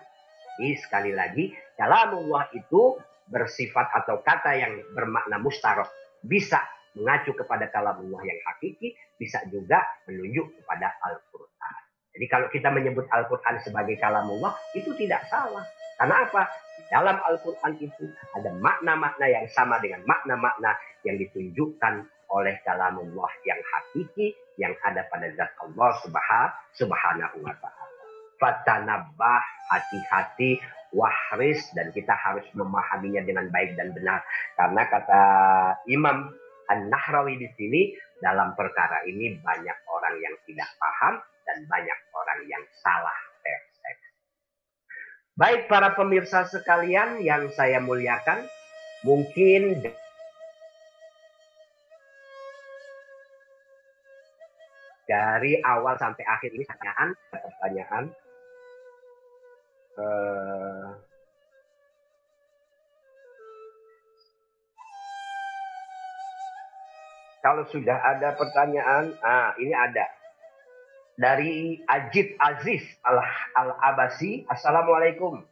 Jadi 0.56 0.72
sekali 0.80 1.12
lagi 1.12 1.52
kalamullah 1.76 2.48
itu 2.56 2.96
bersifat 3.30 3.94
atau 3.94 4.24
kata 4.26 4.58
yang 4.58 4.74
bermakna 4.96 5.38
mustarok 5.38 5.88
bisa 6.26 6.60
mengacu 6.98 7.36
kepada 7.36 7.70
kalamullah 7.70 8.22
yang 8.24 8.40
hakiki, 8.50 8.96
bisa 9.20 9.42
juga 9.50 9.84
menunjuk 10.10 10.50
kepada 10.62 10.96
Al-Quran. 11.06 11.82
Jadi 12.16 12.26
kalau 12.26 12.48
kita 12.50 12.70
menyebut 12.74 13.06
Al-Quran 13.10 13.62
sebagai 13.62 13.96
kalamullah, 14.02 14.54
itu 14.74 14.94
tidak 14.98 15.26
salah. 15.30 15.66
Karena 16.00 16.26
apa? 16.26 16.48
dalam 16.90 17.22
Al-Quran 17.22 17.76
itu 17.78 18.08
ada 18.34 18.50
makna-makna 18.58 19.26
yang 19.30 19.46
sama 19.54 19.78
dengan 19.84 20.02
makna-makna 20.10 20.74
yang 21.06 21.20
ditunjukkan 21.22 22.08
oleh 22.30 22.56
kalamullah 22.66 23.30
yang 23.46 23.60
hakiki 23.60 24.34
yang 24.56 24.74
ada 24.86 25.06
pada 25.12 25.30
zat 25.38 25.52
Allah 25.62 25.92
subhanahu 26.78 27.38
wa 27.46 27.56
ta'ala. 27.58 27.86
Fatanabah 28.40 29.44
hati-hati 29.70 30.58
wahris 30.90 31.70
dan 31.78 31.94
kita 31.94 32.16
harus 32.18 32.46
memahaminya 32.58 33.22
dengan 33.22 33.46
baik 33.54 33.78
dan 33.78 33.94
benar 33.94 34.26
karena 34.58 34.82
kata 34.90 35.22
Imam 35.86 36.34
An-Nahrawi 36.70 37.42
di 37.42 37.50
sini 37.58 37.82
dalam 38.22 38.54
perkara 38.54 39.02
ini 39.10 39.34
banyak 39.42 39.78
orang 39.90 40.16
yang 40.22 40.36
tidak 40.46 40.70
paham 40.78 41.18
dan 41.44 41.58
banyak 41.66 42.00
orang 42.14 42.40
yang 42.46 42.64
salah 42.86 43.20
persepsi. 43.42 44.14
Baik 45.34 45.66
para 45.66 45.98
pemirsa 45.98 46.46
sekalian 46.46 47.26
yang 47.26 47.50
saya 47.58 47.82
muliakan, 47.82 48.46
mungkin 49.02 49.82
dari 55.10 55.58
awal 55.66 55.98
sampai 55.98 56.22
akhir 56.22 56.54
ini 56.54 56.70
pertanyaan 56.70 57.10
pertanyaan 57.34 58.04
uh, 59.98 61.09
kalau 67.40 67.64
sudah 67.72 67.96
ada 67.96 68.36
pertanyaan 68.36 69.16
ah 69.24 69.56
ini 69.60 69.72
ada 69.72 70.06
dari 71.20 71.84
Ajit 71.84 72.40
Aziz 72.40 72.82
Al-Abasi. 73.60 74.48
Assalamualaikum. 74.48 75.44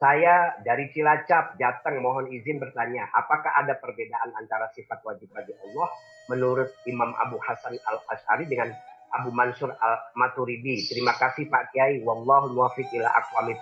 Saya 0.00 0.58
dari 0.64 0.90
Cilacap, 0.90 1.60
Jateng, 1.60 2.00
mohon 2.00 2.28
izin 2.28 2.60
bertanya, 2.60 3.08
apakah 3.14 3.52
ada 3.56 3.78
perbedaan 3.78 4.32
antara 4.36 4.68
sifat 4.74 5.00
wajib 5.04 5.30
bagi 5.32 5.54
Allah 5.60 5.88
menurut 6.28 6.72
Imam 6.88 7.12
Abu 7.20 7.36
Hasan 7.40 7.76
Al-Ash'ari 7.78 8.48
dengan 8.48 8.72
Abu 9.14 9.30
Mansur 9.30 9.70
Al-Maturidi? 9.70 10.88
Terima 10.88 11.14
kasih 11.14 11.46
Pak 11.46 11.72
Kiai. 11.72 12.02
Wallahu 12.02 12.52
muwafiq 12.52 12.90
ila 12.96 13.12
aqwamit. 13.12 13.60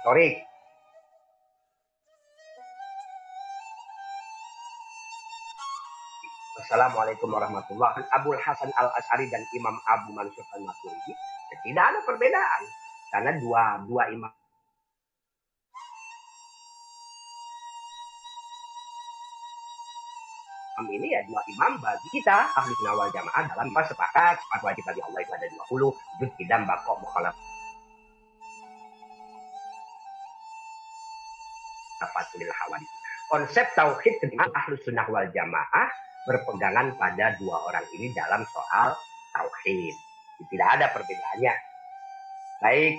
Assalamualaikum 6.72 7.28
warahmatullahi 7.28 8.00
wabarakatuh. 8.00 8.16
Abu 8.16 8.32
Hasan 8.32 8.72
Al 8.80 8.88
Ashari 8.96 9.28
dan 9.28 9.44
Imam 9.52 9.76
Abu 9.92 10.16
Mansur 10.16 10.40
Al 10.56 10.64
Maturidi 10.64 11.12
tidak 11.68 11.84
ada 11.84 12.00
perbedaan. 12.00 12.62
Karena 13.12 13.36
dua 13.36 13.76
dua 13.84 14.08
imam. 14.08 14.32
Ini 20.88 21.08
ya 21.12 21.20
dua 21.28 21.44
imam 21.44 21.76
bagi 21.76 22.08
kita 22.08 22.56
ahli 22.56 22.72
nawal 22.88 23.12
jamaah 23.12 23.44
dalam 23.52 23.68
pas 23.76 23.84
sepakat 23.92 24.40
sifat 24.40 24.60
wajib 24.64 24.80
bagi 24.88 25.04
Allah 25.04 25.20
itu 25.20 25.32
ada 25.36 25.46
20 25.68 25.92
juz 26.24 26.30
tidak 26.40 26.58
bakok 26.64 26.96
mukhalaf. 27.04 27.36
Konsep 33.28 33.66
tauhid 33.76 34.24
dengan 34.24 34.48
ahlu 34.56 34.80
sunnah 34.80 35.04
wal 35.12 35.28
jamaah 35.28 36.11
berpegangan 36.26 36.94
pada 36.98 37.34
dua 37.38 37.56
orang 37.66 37.86
ini 37.98 38.14
dalam 38.14 38.42
soal 38.46 38.94
tauhid. 39.34 39.96
Tidak 40.42 40.68
ada 40.78 40.90
perbedaannya. 40.90 41.54
Baik, 42.62 42.94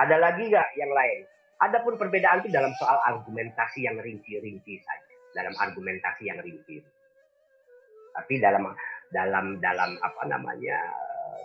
ada 0.00 0.16
lagi 0.20 0.48
nggak 0.48 0.68
yang 0.76 0.92
lain? 0.92 1.18
Adapun 1.62 1.94
perbedaan 1.94 2.42
itu 2.42 2.50
dalam 2.50 2.74
soal 2.74 2.98
argumentasi 3.06 3.86
yang 3.86 3.96
rinci-rinci 4.00 4.82
saja, 4.82 5.14
dalam 5.36 5.54
argumentasi 5.54 6.26
yang 6.26 6.42
rinci. 6.42 6.82
Tapi 8.12 8.34
dalam 8.42 8.66
dalam 9.14 9.62
dalam 9.62 9.96
apa 10.02 10.22
namanya 10.26 10.76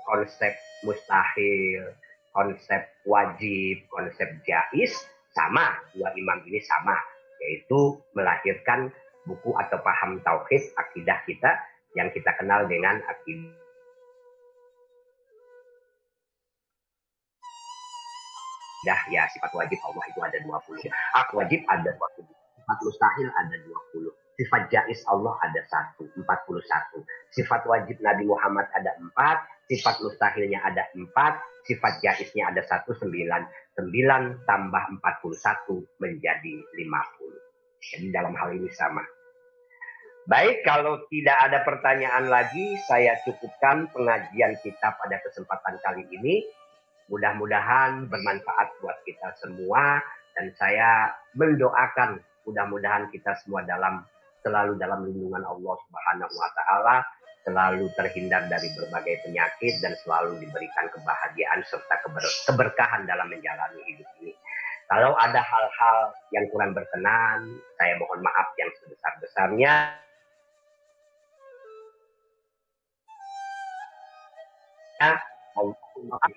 konsep 0.07 0.55
mustahil, 0.87 1.91
konsep 2.33 2.81
wajib, 3.05 3.83
konsep 3.91 4.27
jais 4.47 4.91
sama 5.35 5.77
dua 5.93 6.09
imam 6.17 6.41
ini 6.49 6.59
sama, 6.65 6.97
yaitu 7.43 8.01
melahirkan 8.17 8.89
buku 9.27 9.51
atau 9.59 9.77
paham 9.83 10.23
tauhid 10.23 10.63
akidah 10.79 11.19
kita 11.27 11.51
yang 11.99 12.07
kita 12.15 12.31
kenal 12.39 12.63
dengan 12.65 13.03
akidah. 13.03 13.53
Ya 19.11 19.27
sifat 19.27 19.51
wajib. 19.51 19.79
Allah 19.83 20.03
itu 20.07 20.19
ada 20.23 20.37
20 20.39 20.87
hak 20.87 21.29
wajib 21.35 21.59
ada 21.67 21.91
20 21.91 22.23
sifat 22.67 22.77
mustahil 22.83 23.27
ada 23.31 23.55
20 23.95 24.11
sifat 24.37 24.61
jais 24.67 25.01
Allah 25.07 25.33
ada 25.39 25.61
satu 25.71 26.03
41 26.19 26.99
sifat 27.31 27.63
wajib 27.63 27.97
Nabi 28.03 28.27
Muhammad 28.27 28.67
ada 28.75 28.91
4 28.99 29.71
sifat 29.71 30.03
mustahilnya 30.03 30.59
ada 30.67 30.83
4 30.91 31.09
sifat 31.63 31.93
jaisnya 32.03 32.51
ada 32.51 32.61
satu 32.67 32.91
9 32.91 33.07
9 33.07 34.43
tambah 34.43 34.83
41 34.99 36.03
menjadi 36.03 36.53
50 36.75 37.87
jadi 37.87 38.07
dalam 38.11 38.35
hal 38.35 38.51
ini 38.51 38.67
sama 38.75 39.01
Baik, 40.27 40.67
kalau 40.67 41.07
tidak 41.07 41.39
ada 41.39 41.63
pertanyaan 41.63 42.27
lagi, 42.27 42.75
saya 42.83 43.15
cukupkan 43.23 43.87
pengajian 43.95 44.59
kita 44.59 44.99
pada 44.99 45.23
kesempatan 45.23 45.79
kali 45.79 46.03
ini. 46.19 46.43
Mudah-mudahan 47.07 48.11
bermanfaat 48.11 48.75
buat 48.83 48.99
kita 49.07 49.39
semua 49.39 50.03
dan 50.35 50.51
saya 50.59 51.15
mendoakan 51.31 52.19
mudah-mudahan 52.43 53.07
kita 53.07 53.39
semua 53.39 53.63
dalam 53.63 54.03
selalu 54.43 54.75
dalam 54.75 55.07
lindungan 55.07 55.47
Allah 55.47 55.75
Subhanahu 55.87 56.35
wa 56.35 56.49
taala, 56.59 56.95
selalu 57.47 57.87
terhindar 57.95 58.51
dari 58.51 58.67
berbagai 58.75 59.23
penyakit 59.23 59.79
dan 59.79 59.95
selalu 60.03 60.43
diberikan 60.43 60.91
kebahagiaan 60.91 61.63
serta 61.71 62.03
keber 62.03 62.27
keberkahan 62.51 63.07
dalam 63.07 63.31
menjalani 63.31 63.79
hidup 63.87 64.11
ini. 64.19 64.35
Kalau 64.91 65.15
ada 65.15 65.39
hal-hal 65.39 66.11
yang 66.35 66.51
kurang 66.51 66.75
berkenan, 66.75 67.47
saya 67.79 67.95
mohon 67.95 68.19
maaf 68.19 68.51
yang 68.59 68.67
sebesar-besarnya. 68.83 70.06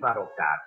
Barokat. 0.01 0.61